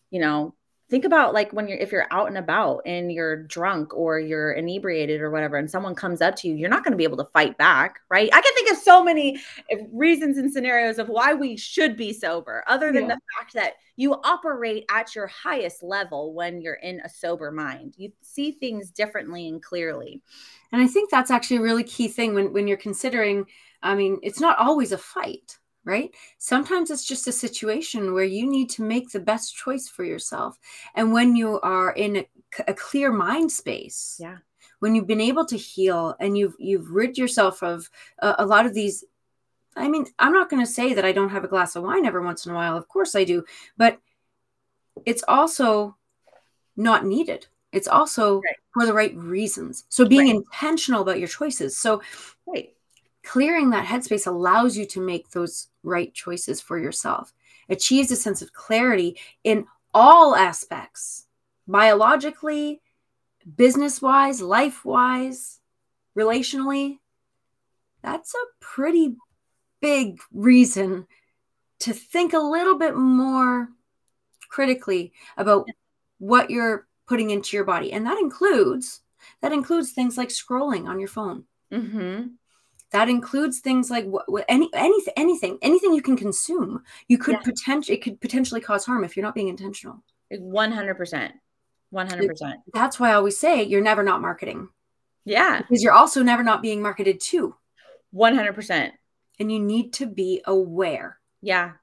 you 0.09 0.19
know 0.19 0.55
think 0.89 1.05
about 1.05 1.33
like 1.33 1.51
when 1.51 1.67
you're 1.67 1.77
if 1.77 1.91
you're 1.91 2.07
out 2.11 2.27
and 2.27 2.37
about 2.37 2.81
and 2.85 3.11
you're 3.11 3.43
drunk 3.43 3.93
or 3.93 4.19
you're 4.19 4.51
inebriated 4.51 5.19
or 5.21 5.31
whatever 5.31 5.57
and 5.57 5.69
someone 5.69 5.95
comes 5.95 6.21
up 6.21 6.35
to 6.35 6.47
you 6.47 6.55
you're 6.55 6.69
not 6.69 6.83
going 6.83 6.91
to 6.91 6.97
be 6.97 7.03
able 7.03 7.17
to 7.17 7.27
fight 7.33 7.57
back 7.57 7.99
right? 8.09 8.29
I 8.33 8.41
can 8.41 8.53
think 8.53 8.71
of 8.71 8.77
so 8.77 9.03
many 9.03 9.39
eh, 9.71 9.77
reasons 9.91 10.37
and 10.37 10.51
scenarios 10.51 10.99
of 10.99 11.09
why 11.09 11.33
we 11.33 11.57
should 11.57 11.97
be 11.97 12.13
sober 12.13 12.63
other 12.67 12.91
than 12.91 13.03
yeah. 13.03 13.15
the 13.15 13.19
fact 13.37 13.53
that 13.53 13.73
you 13.97 14.13
operate 14.13 14.85
at 14.89 15.15
your 15.15 15.27
highest 15.27 15.81
level 15.81 16.33
when 16.33 16.61
you're 16.61 16.73
in 16.73 16.99
a 16.99 17.09
sober 17.09 17.49
mind. 17.49 17.95
You 17.97 18.11
see 18.21 18.51
things 18.51 18.91
differently 18.91 19.47
and 19.47 19.61
clearly. 19.61 20.21
And 20.71 20.81
i 20.81 20.87
think 20.87 21.09
that's 21.09 21.31
actually 21.31 21.57
a 21.57 21.61
really 21.61 21.83
key 21.83 22.07
thing 22.07 22.33
when 22.33 22.51
when 22.51 22.67
you're 22.67 22.77
considering 22.77 23.45
i 23.81 23.95
mean 23.95 24.19
it's 24.23 24.41
not 24.41 24.57
always 24.59 24.91
a 24.91 24.97
fight 24.97 25.57
right? 25.85 26.13
Sometimes 26.39 26.91
it's 26.91 27.05
just 27.05 27.27
a 27.27 27.31
situation 27.31 28.13
where 28.13 28.25
you 28.25 28.49
need 28.49 28.69
to 28.71 28.83
make 28.83 29.11
the 29.11 29.19
best 29.19 29.55
choice 29.55 29.87
for 29.87 30.03
yourself. 30.03 30.59
And 30.95 31.13
when 31.13 31.35
you 31.35 31.61
are 31.61 31.91
in 31.91 32.17
a, 32.17 32.27
a 32.67 32.73
clear 32.73 33.11
mind 33.11 33.51
space, 33.51 34.17
yeah. 34.19 34.37
When 34.79 34.93
you've 34.93 35.07
been 35.07 35.21
able 35.21 35.45
to 35.45 35.57
heal 35.57 36.15
and 36.19 36.37
you've 36.37 36.55
you've 36.59 36.91
rid 36.91 37.17
yourself 37.17 37.63
of 37.63 37.89
a, 38.19 38.35
a 38.39 38.45
lot 38.45 38.65
of 38.65 38.73
these 38.73 39.05
I 39.75 39.87
mean, 39.87 40.05
I'm 40.19 40.33
not 40.33 40.49
going 40.49 40.63
to 40.65 40.71
say 40.71 40.93
that 40.93 41.05
I 41.05 41.11
don't 41.11 41.29
have 41.29 41.43
a 41.43 41.49
glass 41.49 41.75
of 41.75 41.83
wine 41.83 42.05
every 42.05 42.23
once 42.23 42.45
in 42.45 42.51
a 42.51 42.55
while. 42.55 42.77
Of 42.77 42.87
course 42.87 43.15
I 43.15 43.23
do, 43.23 43.43
but 43.77 43.99
it's 45.05 45.23
also 45.27 45.97
not 46.77 47.05
needed. 47.05 47.47
It's 47.71 47.87
also 47.87 48.41
right. 48.41 48.55
for 48.73 48.85
the 48.85 48.93
right 48.93 49.15
reasons. 49.15 49.85
So 49.89 50.05
being 50.05 50.27
right. 50.27 50.35
intentional 50.35 51.01
about 51.01 51.19
your 51.19 51.27
choices. 51.27 51.77
So 51.77 52.01
right 52.45 52.74
clearing 53.25 53.71
that 53.71 53.85
headspace 53.85 54.27
allows 54.27 54.77
you 54.77 54.85
to 54.85 55.01
make 55.01 55.31
those 55.31 55.67
right 55.83 56.13
choices 56.13 56.61
for 56.61 56.77
yourself. 56.77 57.33
Achieves 57.69 58.11
a 58.11 58.15
sense 58.15 58.41
of 58.41 58.53
clarity 58.53 59.17
in 59.43 59.65
all 59.93 60.35
aspects 60.35 61.25
biologically 61.67 62.81
business 63.55 64.01
wise 64.01 64.41
life 64.41 64.85
wise 64.85 65.59
relationally. 66.17 66.99
That's 68.03 68.33
a 68.33 68.45
pretty 68.59 69.15
big 69.81 70.19
reason 70.31 71.07
to 71.79 71.93
think 71.93 72.33
a 72.33 72.39
little 72.39 72.77
bit 72.77 72.95
more 72.95 73.69
critically 74.49 75.11
about 75.37 75.67
what 76.19 76.49
you're 76.49 76.87
putting 77.07 77.29
into 77.29 77.57
your 77.57 77.65
body. 77.65 77.91
And 77.91 78.05
that 78.05 78.17
includes 78.17 79.01
that 79.41 79.51
includes 79.51 79.91
things 79.91 80.17
like 80.17 80.29
scrolling 80.29 80.87
on 80.87 80.99
your 80.99 81.09
phone. 81.09 81.45
Mm-hmm. 81.71 82.27
That 82.95 83.09
includes 83.09 83.59
things 83.59 83.89
like 83.89 84.05
what, 84.05 84.31
what 84.31 84.45
any 84.47 84.69
anything 84.73 85.13
anything 85.17 85.57
anything 85.61 85.93
you 85.93 86.01
can 86.01 86.17
consume. 86.17 86.81
You 87.07 87.17
could 87.17 87.35
yeah. 87.35 87.41
potentially 87.41 87.97
it 87.97 88.01
could 88.01 88.19
potentially 88.21 88.61
cause 88.61 88.85
harm 88.85 89.03
if 89.03 89.15
you're 89.15 89.25
not 89.25 89.35
being 89.35 89.49
intentional. 89.49 90.01
One 90.31 90.71
hundred 90.71 90.95
percent. 90.95 91.33
One 91.89 92.07
hundred 92.07 92.29
percent. 92.29 92.61
That's 92.73 92.99
why 92.99 93.11
I 93.11 93.13
always 93.15 93.37
say 93.37 93.63
you're 93.63 93.81
never 93.81 94.03
not 94.03 94.21
marketing. 94.21 94.69
Yeah. 95.25 95.61
Because 95.61 95.83
you're 95.83 95.93
also 95.93 96.23
never 96.23 96.43
not 96.43 96.61
being 96.61 96.81
marketed 96.81 97.19
to. 97.19 97.55
One 98.11 98.35
hundred 98.35 98.55
percent. 98.55 98.93
And 99.39 99.51
you 99.51 99.59
need 99.59 99.93
to 99.93 100.05
be 100.05 100.41
aware. 100.45 101.19
Yeah. 101.41 101.73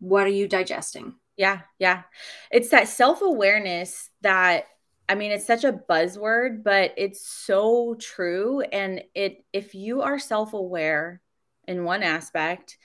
What 0.00 0.26
are 0.26 0.30
you 0.30 0.48
digesting? 0.48 1.14
Yeah, 1.36 1.60
yeah. 1.78 2.02
It's 2.50 2.70
that 2.70 2.88
self-awareness 2.88 4.10
that 4.22 4.64
I 5.08 5.14
mean, 5.14 5.30
it's 5.30 5.46
such 5.46 5.64
a 5.64 5.72
buzzword, 5.72 6.64
but 6.64 6.92
it's 6.96 7.26
so 7.26 7.94
true. 8.00 8.60
And 8.60 9.02
it 9.14 9.44
if 9.52 9.74
you 9.74 10.02
are 10.02 10.18
self-aware 10.18 11.20
in 11.68 11.84
one 11.84 12.02
aspect, 12.02 12.78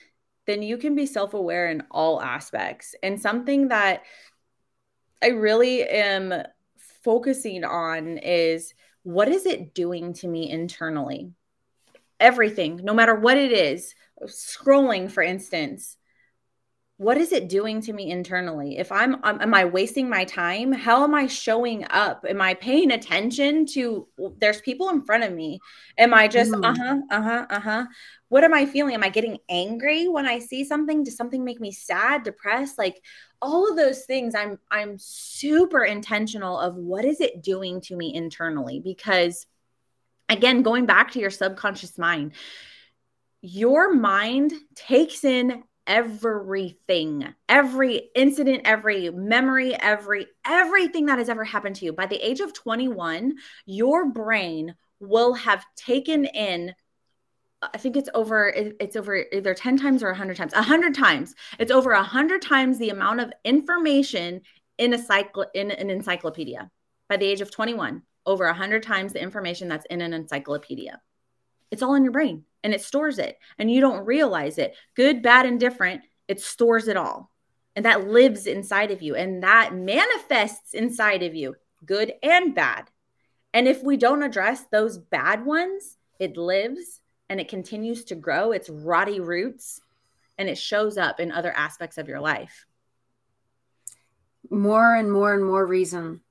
then 0.45 0.61
you 0.61 0.77
can 0.77 0.95
be 0.95 1.05
self-aware 1.05 1.69
in 1.69 1.83
all 1.89 2.21
aspects. 2.21 2.95
And 3.01 3.19
something 3.19 3.69
that 3.69 4.03
I 5.21 5.27
really 5.27 5.83
am 5.83 6.33
focusing 7.03 7.63
on 7.63 8.17
is 8.17 8.73
what 9.03 9.27
is 9.27 9.45
it 9.45 9.73
doing 9.73 10.13
to 10.13 10.27
me 10.27 10.49
internally? 10.49 11.31
Everything, 12.19 12.81
no 12.83 12.93
matter 12.93 13.15
what 13.15 13.37
it 13.37 13.51
is, 13.51 13.95
scrolling, 14.25 15.09
for 15.09 15.23
instance, 15.23 15.97
what 17.01 17.17
is 17.17 17.31
it 17.31 17.49
doing 17.49 17.81
to 17.81 17.93
me 17.93 18.11
internally? 18.11 18.77
If 18.77 18.91
i'm 18.91 19.15
um, 19.23 19.41
am 19.41 19.55
i 19.55 19.65
wasting 19.65 20.07
my 20.07 20.23
time? 20.23 20.71
How 20.71 21.03
am 21.03 21.15
i 21.15 21.25
showing 21.25 21.83
up? 21.89 22.23
Am 22.29 22.39
i 22.39 22.53
paying 22.53 22.91
attention 22.91 23.65
to 23.73 24.07
there's 24.37 24.61
people 24.61 24.89
in 24.89 25.03
front 25.03 25.23
of 25.23 25.33
me. 25.33 25.59
Am 25.97 26.13
i 26.13 26.27
just 26.27 26.51
mm. 26.51 26.63
uh-huh 26.63 26.99
uh-huh 27.09 27.47
uh-huh. 27.49 27.85
What 28.29 28.43
am 28.43 28.53
i 28.53 28.67
feeling? 28.67 28.93
Am 28.93 29.03
i 29.03 29.09
getting 29.09 29.39
angry 29.49 30.07
when 30.07 30.27
i 30.27 30.37
see 30.37 30.63
something? 30.63 31.03
Does 31.03 31.17
something 31.17 31.43
make 31.43 31.59
me 31.59 31.71
sad 31.71 32.21
depressed? 32.21 32.77
Like 32.77 33.01
all 33.41 33.67
of 33.67 33.75
those 33.75 34.05
things 34.05 34.35
i'm 34.35 34.59
i'm 34.69 34.99
super 34.99 35.83
intentional 35.83 36.59
of 36.59 36.75
what 36.75 37.03
is 37.03 37.19
it 37.19 37.41
doing 37.41 37.81
to 37.81 37.95
me 37.95 38.13
internally? 38.13 38.79
Because 38.79 39.47
again 40.29 40.61
going 40.61 40.85
back 40.85 41.09
to 41.13 41.19
your 41.19 41.31
subconscious 41.31 41.97
mind 41.97 42.33
your 43.41 43.91
mind 43.91 44.53
takes 44.75 45.23
in 45.23 45.63
everything 45.87 47.33
every 47.49 48.09
incident 48.15 48.61
every 48.65 49.09
memory 49.09 49.73
every 49.75 50.27
everything 50.45 51.07
that 51.07 51.17
has 51.17 51.29
ever 51.29 51.43
happened 51.43 51.75
to 51.75 51.85
you. 51.85 51.93
By 51.93 52.05
the 52.05 52.17
age 52.17 52.39
of 52.39 52.53
21 52.53 53.35
your 53.65 54.09
brain 54.09 54.75
will 54.99 55.33
have 55.33 55.65
taken 55.75 56.25
in 56.25 56.73
i 57.61 57.77
think 57.77 57.95
it's 57.95 58.09
over 58.13 58.53
it's 58.55 58.95
over 58.95 59.25
either 59.31 59.53
10 59.53 59.77
times 59.77 60.03
or 60.03 60.07
100 60.07 60.37
times 60.37 60.53
100 60.53 60.93
times. 60.93 61.35
It's 61.59 61.71
over 61.71 61.93
100 61.93 62.41
times 62.41 62.77
the 62.77 62.89
amount 62.89 63.19
of 63.19 63.33
information 63.43 64.41
in 64.77 64.93
a 64.93 64.97
cycle 64.97 65.45
in 65.53 65.71
an 65.71 65.89
encyclopedia. 65.89 66.69
By 67.09 67.17
the 67.17 67.25
age 67.25 67.41
of 67.41 67.51
21 67.51 68.03
over 68.25 68.45
100 68.45 68.83
times 68.83 69.13
the 69.13 69.21
information 69.21 69.67
that's 69.67 69.85
in 69.87 70.01
an 70.01 70.13
encyclopedia 70.13 70.99
it's 71.71 71.81
all 71.81 71.95
in 71.95 72.03
your 72.03 72.11
brain 72.11 72.43
and 72.63 72.73
it 72.73 72.81
stores 72.81 73.17
it 73.17 73.39
and 73.57 73.71
you 73.71 73.81
don't 73.81 74.05
realize 74.05 74.57
it. 74.57 74.75
Good, 74.95 75.23
bad, 75.23 75.45
and 75.45 75.59
different, 75.59 76.01
it 76.27 76.41
stores 76.41 76.87
it 76.87 76.97
all. 76.97 77.31
And 77.75 77.85
that 77.85 78.07
lives 78.07 78.47
inside 78.47 78.91
of 78.91 79.01
you 79.01 79.15
and 79.15 79.43
that 79.43 79.73
manifests 79.73 80.73
inside 80.73 81.23
of 81.23 81.33
you, 81.33 81.55
good 81.85 82.13
and 82.21 82.53
bad. 82.53 82.89
And 83.53 83.67
if 83.67 83.81
we 83.83 83.97
don't 83.97 84.23
address 84.23 84.65
those 84.71 84.97
bad 84.97 85.45
ones, 85.45 85.97
it 86.19 86.37
lives 86.37 87.01
and 87.29 87.39
it 87.39 87.47
continues 87.47 88.03
to 88.05 88.15
grow 88.15 88.51
its 88.51 88.69
rotty 88.69 89.19
roots 89.19 89.79
and 90.37 90.49
it 90.49 90.57
shows 90.57 90.97
up 90.97 91.19
in 91.19 91.31
other 91.31 91.51
aspects 91.51 91.97
of 91.97 92.07
your 92.07 92.19
life. 92.19 92.65
More 94.49 94.95
and 94.95 95.11
more 95.11 95.33
and 95.33 95.45
more 95.45 95.65
reason 95.65 96.21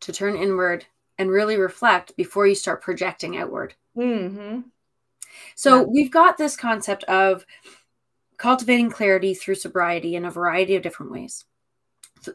to 0.00 0.12
turn 0.12 0.36
inward 0.36 0.84
and 1.18 1.30
really 1.30 1.56
reflect 1.56 2.16
before 2.16 2.46
you 2.46 2.54
start 2.54 2.82
projecting 2.82 3.36
outward. 3.36 3.74
Mm-hmm. 3.96 4.60
So 5.54 5.80
yeah. 5.80 5.86
we've 5.88 6.10
got 6.10 6.38
this 6.38 6.56
concept 6.56 7.04
of 7.04 7.44
cultivating 8.36 8.90
clarity 8.90 9.34
through 9.34 9.54
sobriety 9.56 10.16
in 10.16 10.24
a 10.24 10.30
variety 10.30 10.74
of 10.74 10.82
different 10.82 11.12
ways. 11.12 11.44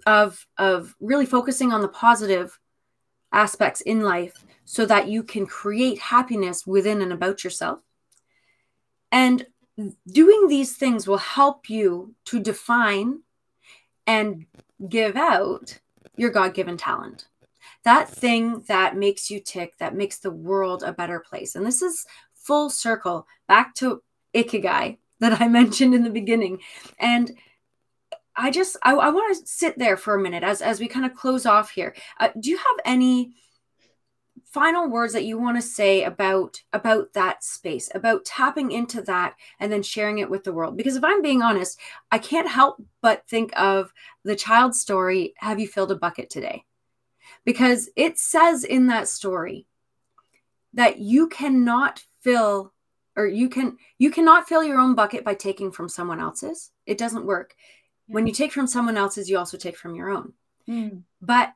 Of 0.05 0.45
of 0.57 0.95
really 0.99 1.25
focusing 1.25 1.71
on 1.71 1.81
the 1.81 1.87
positive 1.87 2.59
aspects 3.31 3.81
in 3.81 4.01
life 4.01 4.45
so 4.65 4.85
that 4.85 5.07
you 5.07 5.23
can 5.23 5.45
create 5.45 5.99
happiness 5.99 6.67
within 6.67 7.01
and 7.01 7.13
about 7.13 7.43
yourself. 7.43 7.79
And 9.11 9.45
doing 10.11 10.47
these 10.47 10.75
things 10.75 11.07
will 11.07 11.17
help 11.17 11.69
you 11.69 12.15
to 12.25 12.39
define 12.39 13.21
and 14.05 14.45
give 14.89 15.15
out 15.15 15.79
your 16.15 16.31
God 16.31 16.53
given 16.53 16.77
talent. 16.77 17.27
That 17.87 18.09
thing 18.09 18.65
that 18.67 18.97
makes 18.97 19.31
you 19.31 19.39
tick, 19.39 19.77
that 19.77 19.95
makes 19.95 20.17
the 20.17 20.29
world 20.29 20.83
a 20.83 20.91
better 20.91 21.21
place. 21.21 21.55
And 21.55 21.65
this 21.65 21.81
is 21.81 22.05
full 22.33 22.69
circle 22.69 23.25
back 23.47 23.75
to 23.75 24.03
Ikigai 24.35 24.97
that 25.21 25.41
I 25.41 25.47
mentioned 25.47 25.95
in 25.95 26.03
the 26.03 26.09
beginning. 26.09 26.59
And 26.99 27.31
I 28.35 28.51
just, 28.51 28.75
I, 28.83 28.93
I 28.93 29.09
want 29.09 29.37
to 29.37 29.47
sit 29.47 29.79
there 29.79 29.95
for 29.95 30.15
a 30.15 30.21
minute 30.21 30.43
as, 30.43 30.61
as 30.61 30.81
we 30.81 30.89
kind 30.89 31.05
of 31.05 31.15
close 31.15 31.45
off 31.45 31.69
here. 31.69 31.95
Uh, 32.19 32.27
do 32.37 32.49
you 32.49 32.57
have 32.57 32.65
any 32.83 33.31
final 34.43 34.89
words 34.89 35.13
that 35.13 35.23
you 35.23 35.37
want 35.37 35.55
to 35.55 35.61
say 35.61 36.03
about 36.03 36.61
about 36.73 37.13
that 37.13 37.43
space 37.43 37.89
about 37.95 38.23
tapping 38.23 38.71
into 38.71 39.01
that 39.01 39.35
and 39.59 39.71
then 39.71 39.83
sharing 39.83 40.19
it 40.19 40.29
with 40.29 40.43
the 40.45 40.53
world 40.53 40.77
because 40.77 40.95
if 40.95 41.03
i'm 41.03 41.21
being 41.21 41.41
honest 41.41 41.77
i 42.11 42.17
can't 42.17 42.47
help 42.47 42.81
but 43.01 43.27
think 43.27 43.51
of 43.59 43.91
the 44.23 44.35
child 44.37 44.73
story 44.73 45.33
have 45.37 45.59
you 45.59 45.67
filled 45.67 45.91
a 45.91 45.95
bucket 45.95 46.29
today 46.29 46.63
because 47.47 47.89
it 47.95 48.19
says 48.19 48.65
in 48.65 48.87
that 48.87 49.07
story 49.07 49.65
that 50.73 50.99
you 50.99 51.29
cannot 51.29 52.03
fill 52.19 52.73
or 53.15 53.25
you 53.25 53.47
can 53.47 53.77
you 53.97 54.11
cannot 54.11 54.49
fill 54.49 54.65
your 54.65 54.77
own 54.77 54.95
bucket 54.95 55.23
by 55.23 55.33
taking 55.33 55.71
from 55.71 55.87
someone 55.87 56.19
else's 56.19 56.71
it 56.85 56.97
doesn't 56.97 57.25
work 57.25 57.55
yeah. 58.07 58.15
when 58.15 58.27
you 58.27 58.33
take 58.33 58.51
from 58.51 58.67
someone 58.67 58.97
else's 58.97 59.29
you 59.29 59.37
also 59.37 59.55
take 59.55 59.77
from 59.77 59.95
your 59.95 60.09
own 60.09 60.33
mm. 60.67 61.01
but 61.21 61.53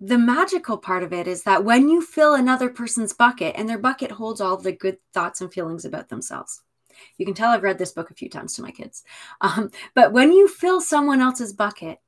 the 0.00 0.16
magical 0.16 0.78
part 0.78 1.02
of 1.02 1.12
it 1.12 1.26
is 1.26 1.42
that 1.42 1.64
when 1.64 1.88
you 1.88 2.00
fill 2.00 2.34
another 2.34 2.68
person's 2.68 3.12
bucket 3.12 3.56
and 3.58 3.68
their 3.68 3.76
bucket 3.76 4.12
holds 4.12 4.40
all 4.40 4.56
the 4.56 4.70
good 4.70 4.98
thoughts 5.12 5.40
and 5.40 5.52
feelings 5.52 5.84
about 5.84 6.08
themselves 6.08 6.62
you 7.16 7.26
can 7.26 7.34
tell 7.34 7.50
i've 7.50 7.64
read 7.64 7.76
this 7.76 7.90
book 7.90 8.12
a 8.12 8.14
few 8.14 8.30
times 8.30 8.54
to 8.54 8.62
my 8.62 8.70
kids 8.70 9.02
um, 9.40 9.68
but 9.96 10.12
when 10.12 10.32
you 10.32 10.46
fill 10.46 10.80
someone 10.80 11.20
else's 11.20 11.52
bucket 11.52 11.98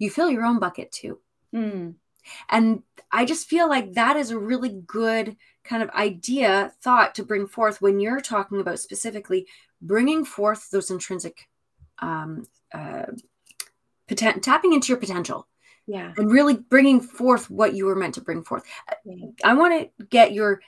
you 0.00 0.10
fill 0.10 0.28
your 0.28 0.44
own 0.44 0.58
bucket 0.58 0.90
too 0.90 1.20
mm. 1.54 1.94
And 2.48 2.82
i 3.10 3.24
just 3.24 3.48
feel 3.48 3.68
like 3.68 3.92
that 3.94 4.16
is 4.16 4.30
a 4.30 4.38
really 4.38 4.80
good 4.86 5.36
kind 5.64 5.82
of 5.82 5.90
idea 5.90 6.72
thought 6.82 7.14
to 7.14 7.24
bring 7.24 7.46
forth 7.46 7.80
when 7.80 8.00
you're 8.00 8.20
talking 8.20 8.60
about 8.60 8.78
specifically 8.78 9.46
bringing 9.82 10.24
forth 10.24 10.70
those 10.70 10.90
intrinsic 10.90 11.48
um, 12.00 12.46
uh, 12.72 13.06
poten- 14.08 14.42
tapping 14.42 14.72
into 14.72 14.88
your 14.88 14.98
potential 14.98 15.46
yeah. 15.86 16.12
and 16.16 16.30
really 16.30 16.54
bringing 16.54 17.00
forth 17.00 17.50
what 17.50 17.74
you 17.74 17.86
were 17.86 17.96
meant 17.96 18.14
to 18.14 18.20
bring 18.20 18.42
forth. 18.42 18.64
I 19.44 19.54
want 19.54 19.90
to 19.98 20.04
get 20.06 20.32
your 20.32 20.60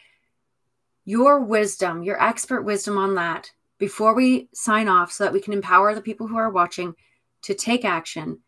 your 1.05 1.41
wisdom 1.41 2.05
your 2.05 2.23
expert 2.23 2.63
wisdom 2.63 2.97
on 2.97 3.17
that 3.17 3.51
before 3.79 4.15
we 4.15 4.49
sign 4.55 4.87
off 4.87 5.11
so 5.11 5.25
that 5.25 5.33
we 5.33 5.41
can 5.41 5.53
empower 5.53 5.95
the 5.95 6.01
people 6.01 6.29
who 6.29 6.37
are 6.37 6.51
watching 6.51 6.95
to 7.43 7.55
take 7.55 7.85
action 7.85 8.39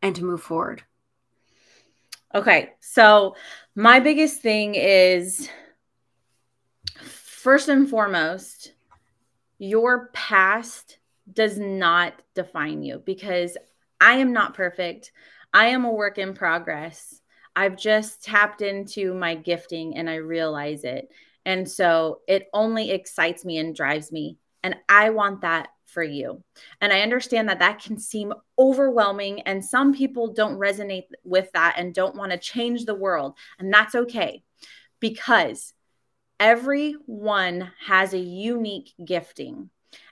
and 0.00 0.16
to 0.16 0.24
move 0.24 0.40
forward 0.40 0.82
okay 2.34 2.72
so 2.80 3.34
my 3.74 4.00
biggest 4.00 4.40
thing 4.40 4.74
is 4.74 5.48
first 7.00 7.68
and 7.68 7.88
foremost 7.88 8.72
your 9.58 10.08
past 10.12 10.98
does 11.32 11.58
not 11.58 12.14
define 12.34 12.82
you 12.82 13.02
because 13.04 13.56
I 14.00 14.14
am 14.14 14.32
not 14.32 14.54
perfect. 14.54 15.12
I 15.52 15.66
am 15.68 15.84
a 15.84 15.92
work 15.92 16.18
in 16.18 16.34
progress. 16.34 17.20
I've 17.56 17.76
just 17.76 18.22
tapped 18.22 18.62
into 18.62 19.14
my 19.14 19.34
gifting 19.34 19.96
and 19.96 20.10
I 20.10 20.16
realize 20.16 20.84
it. 20.84 21.08
And 21.46 21.70
so 21.70 22.20
it 22.26 22.48
only 22.52 22.90
excites 22.90 23.44
me 23.44 23.58
and 23.58 23.74
drives 23.74 24.10
me. 24.10 24.38
And 24.62 24.76
I 24.88 25.10
want 25.10 25.42
that 25.42 25.68
for 25.94 26.02
you. 26.02 26.42
And 26.80 26.92
I 26.92 27.00
understand 27.00 27.48
that 27.48 27.60
that 27.60 27.82
can 27.82 27.98
seem 27.98 28.34
overwhelming, 28.58 29.40
and 29.42 29.64
some 29.64 29.94
people 29.94 30.34
don't 30.34 30.58
resonate 30.58 31.04
with 31.24 31.50
that 31.52 31.76
and 31.78 31.94
don't 31.94 32.16
want 32.16 32.32
to 32.32 32.38
change 32.38 32.84
the 32.84 32.94
world. 32.94 33.38
And 33.58 33.72
that's 33.72 33.94
okay 33.94 34.42
because 35.00 35.72
everyone 36.38 37.70
has 37.86 38.12
a 38.12 38.18
unique 38.18 38.92
gifting. 39.02 39.70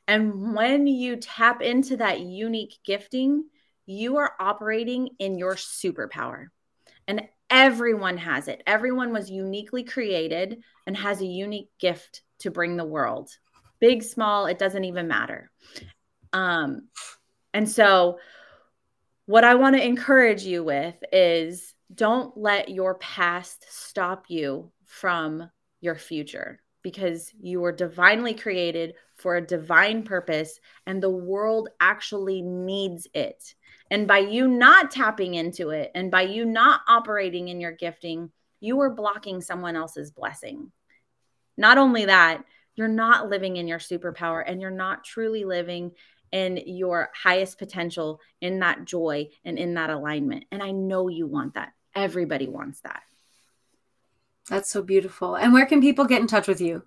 And 0.09 0.55
when 0.55 0.87
you 0.87 1.17
tap 1.17 1.61
into 1.61 1.97
that 1.99 2.21
unique 2.21 2.79
gifting, 2.85 3.45
you 3.87 4.19
are 4.19 4.33
operating 4.39 5.11
in 5.19 5.39
your 5.39 5.57
superpower. 5.57 6.47
And 7.09 7.23
everyone 7.51 8.17
has 8.17 8.49
it. 8.49 8.63
Everyone 8.67 9.13
was 9.13 9.31
uniquely 9.31 9.85
created 9.85 10.63
and 10.87 10.97
has 10.97 11.21
a 11.21 11.27
unique 11.27 11.69
gift 11.79 12.23
to 12.41 12.51
bring 12.51 12.77
the 12.77 12.85
world. 12.85 13.31
Big, 13.83 14.05
small, 14.05 14.47
it 14.47 14.61
doesn't 14.61 14.85
even 14.85 15.09
matter. 15.09 15.51
Um, 16.33 16.89
and 17.53 17.69
so, 17.69 18.21
what 19.27 19.43
I 19.43 19.57
want 19.57 19.75
to 19.75 19.85
encourage 19.85 20.45
you 20.45 20.63
with 20.63 20.95
is 21.13 21.75
don't 21.93 22.37
let 22.37 22.69
your 22.69 22.95
past 22.95 23.67
stop 23.69 24.27
you 24.29 24.71
from 24.87 25.51
your 25.81 25.97
future 25.97 26.61
because 26.83 27.33
you 27.41 27.61
were 27.61 27.73
divinely 27.73 28.35
created 28.35 28.95
for 29.17 29.35
a 29.35 29.45
divine 29.45 30.05
purpose 30.05 30.61
and 30.87 31.03
the 31.03 31.11
world 31.11 31.69
actually 31.81 32.41
needs 32.41 33.09
it. 33.15 33.53
And 33.91 34.07
by 34.07 34.19
you 34.19 34.47
not 34.47 34.93
tapping 34.93 35.35
into 35.35 35.71
it 35.71 35.91
and 35.97 36.09
by 36.09 36.23
you 36.23 36.45
not 36.45 36.83
operating 36.87 37.49
in 37.49 37.61
your 37.61 37.73
gifting, 37.73 38.31
you 38.61 38.81
are 38.81 38.95
blocking 38.95 39.41
someone 39.41 39.75
else's 39.75 40.13
blessing. 40.13 40.71
Not 41.57 41.79
only 41.79 42.05
that, 42.05 42.45
you're 42.75 42.89
not 42.89 43.29
living 43.29 43.57
in 43.57 43.69
your 43.69 43.79
superpower 43.79 44.43
and 44.47 44.61
you're 44.61 44.71
not 44.71 45.05
truly 45.05 45.45
living 45.45 45.93
in 46.33 46.59
your 46.67 47.11
highest 47.15 47.59
potential, 47.59 48.21
in 48.41 48.61
that 48.61 48.85
joy 48.87 49.29
and 49.45 49.59
in 49.59 49.75
that 49.75 49.91
alignment. 49.91 50.45
And 50.51 50.63
I 50.63 50.71
know 50.71 51.09
you 51.09 51.27
want 51.27 51.55
that. 51.55 51.73
Everybody 51.95 52.49
wants 52.49 52.81
that. 52.81 53.03
That's 54.49 54.71
so 54.71 54.83
beautiful. 54.83 55.37
And 55.37 55.53
where 55.53 55.67
can 55.67 55.81
people 55.81 56.07
get 56.07 56.23
in 56.23 56.27
touch 56.27 56.49
with 56.49 56.61
you? 56.61 56.83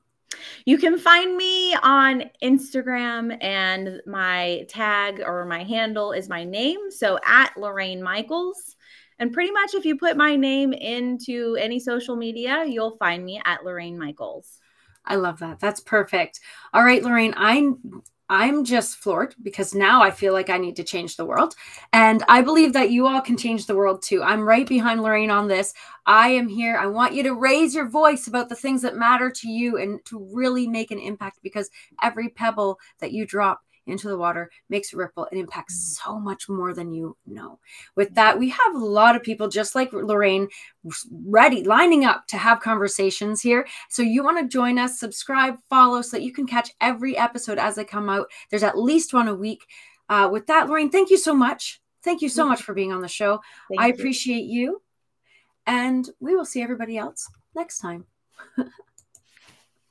You 0.65 0.77
can 0.77 0.97
find 0.97 1.37
me 1.37 1.75
on 1.75 2.23
Instagram, 2.43 3.37
and 3.41 4.01
my 4.05 4.65
tag 4.67 5.21
or 5.25 5.45
my 5.45 5.63
handle 5.63 6.11
is 6.11 6.27
my 6.27 6.43
name. 6.43 6.91
So 6.91 7.19
at 7.25 7.53
Lorayne 7.55 8.01
Michaels. 8.01 8.75
And 9.19 9.31
pretty 9.31 9.51
much 9.51 9.73
if 9.75 9.85
you 9.85 9.97
put 9.97 10.17
my 10.17 10.35
name 10.35 10.73
into 10.73 11.55
any 11.57 11.79
social 11.79 12.17
media, 12.17 12.65
you'll 12.67 12.97
find 12.97 13.23
me 13.23 13.41
at 13.45 13.61
Lorayne 13.61 13.97
Michaels. 13.97 14.59
I 15.05 15.15
love 15.15 15.39
that. 15.39 15.59
That's 15.59 15.79
perfect. 15.79 16.39
All 16.73 16.83
right, 16.83 17.01
Lorayne, 17.01 17.33
I'm 17.35 18.03
I'm 18.27 18.63
just 18.63 18.97
floored 18.97 19.35
because 19.43 19.75
now 19.75 20.01
I 20.01 20.09
feel 20.09 20.33
like 20.33 20.49
I 20.49 20.57
need 20.57 20.75
to 20.77 20.83
change 20.83 21.15
the 21.15 21.25
world. 21.25 21.53
And 21.93 22.23
I 22.27 22.41
believe 22.41 22.73
that 22.73 22.89
you 22.89 23.05
all 23.05 23.21
can 23.21 23.37
change 23.37 23.67
the 23.67 23.75
world 23.75 24.01
too. 24.01 24.23
I'm 24.23 24.41
right 24.41 24.67
behind 24.67 25.01
Lorayne 25.01 25.31
on 25.31 25.47
this. 25.47 25.73
I 26.07 26.29
am 26.29 26.47
here. 26.47 26.75
I 26.75 26.87
want 26.87 27.13
you 27.13 27.21
to 27.23 27.35
raise 27.35 27.75
your 27.75 27.87
voice 27.87 28.25
about 28.25 28.49
the 28.49 28.55
things 28.55 28.81
that 28.81 28.95
matter 28.95 29.29
to 29.29 29.47
you 29.47 29.77
and 29.77 30.03
to 30.05 30.27
really 30.33 30.67
make 30.67 30.89
an 30.89 30.99
impact 30.99 31.37
because 31.43 31.69
every 32.01 32.29
pebble 32.29 32.79
that 32.99 33.11
you 33.11 33.27
drop 33.27 33.61
into 33.87 34.07
the 34.07 34.17
water, 34.17 34.49
makes 34.69 34.93
a 34.93 34.97
ripple, 34.97 35.27
and 35.31 35.39
impacts 35.39 35.75
mm. 35.75 36.03
so 36.03 36.19
much 36.19 36.49
more 36.49 36.73
than 36.73 36.93
you 36.93 37.15
know. 37.25 37.59
With 37.95 38.13
that, 38.15 38.37
we 38.37 38.49
have 38.49 38.75
a 38.75 38.85
lot 38.85 39.15
of 39.15 39.23
people 39.23 39.47
just 39.47 39.75
like 39.75 39.91
Lorayne 39.91 40.47
ready, 41.25 41.63
lining 41.63 42.05
up 42.05 42.27
to 42.27 42.37
have 42.37 42.59
conversations 42.59 43.41
here. 43.41 43.67
So 43.89 44.01
you 44.01 44.23
want 44.23 44.39
to 44.39 44.47
join 44.47 44.77
us, 44.77 44.99
subscribe, 44.99 45.55
follow 45.69 46.01
so 46.01 46.17
that 46.17 46.23
you 46.23 46.33
can 46.33 46.47
catch 46.47 46.71
every 46.81 47.17
episode 47.17 47.57
as 47.57 47.75
they 47.75 47.85
come 47.85 48.09
out. 48.09 48.27
There's 48.49 48.63
at 48.63 48.77
least 48.77 49.13
one 49.13 49.27
a 49.27 49.35
week. 49.35 49.65
Uh, 50.09 50.29
with 50.31 50.47
that, 50.47 50.67
Lorayne, 50.67 50.91
thank 50.91 51.09
you 51.09 51.17
so 51.17 51.33
much. 51.33 51.81
Thank 52.03 52.21
you 52.21 52.29
so 52.29 52.47
much 52.47 52.61
for 52.61 52.75
being 52.75 52.93
on 52.93 53.01
the 53.01 53.07
show. 53.07 53.41
Thank 53.69 53.81
I 53.81 53.87
appreciate 53.87 54.43
you. 54.43 54.61
you. 54.61 54.81
And 55.65 56.07
we 56.19 56.35
will 56.35 56.45
see 56.45 56.61
everybody 56.61 56.97
else 56.97 57.27
next 57.55 57.79
time. 57.79 58.05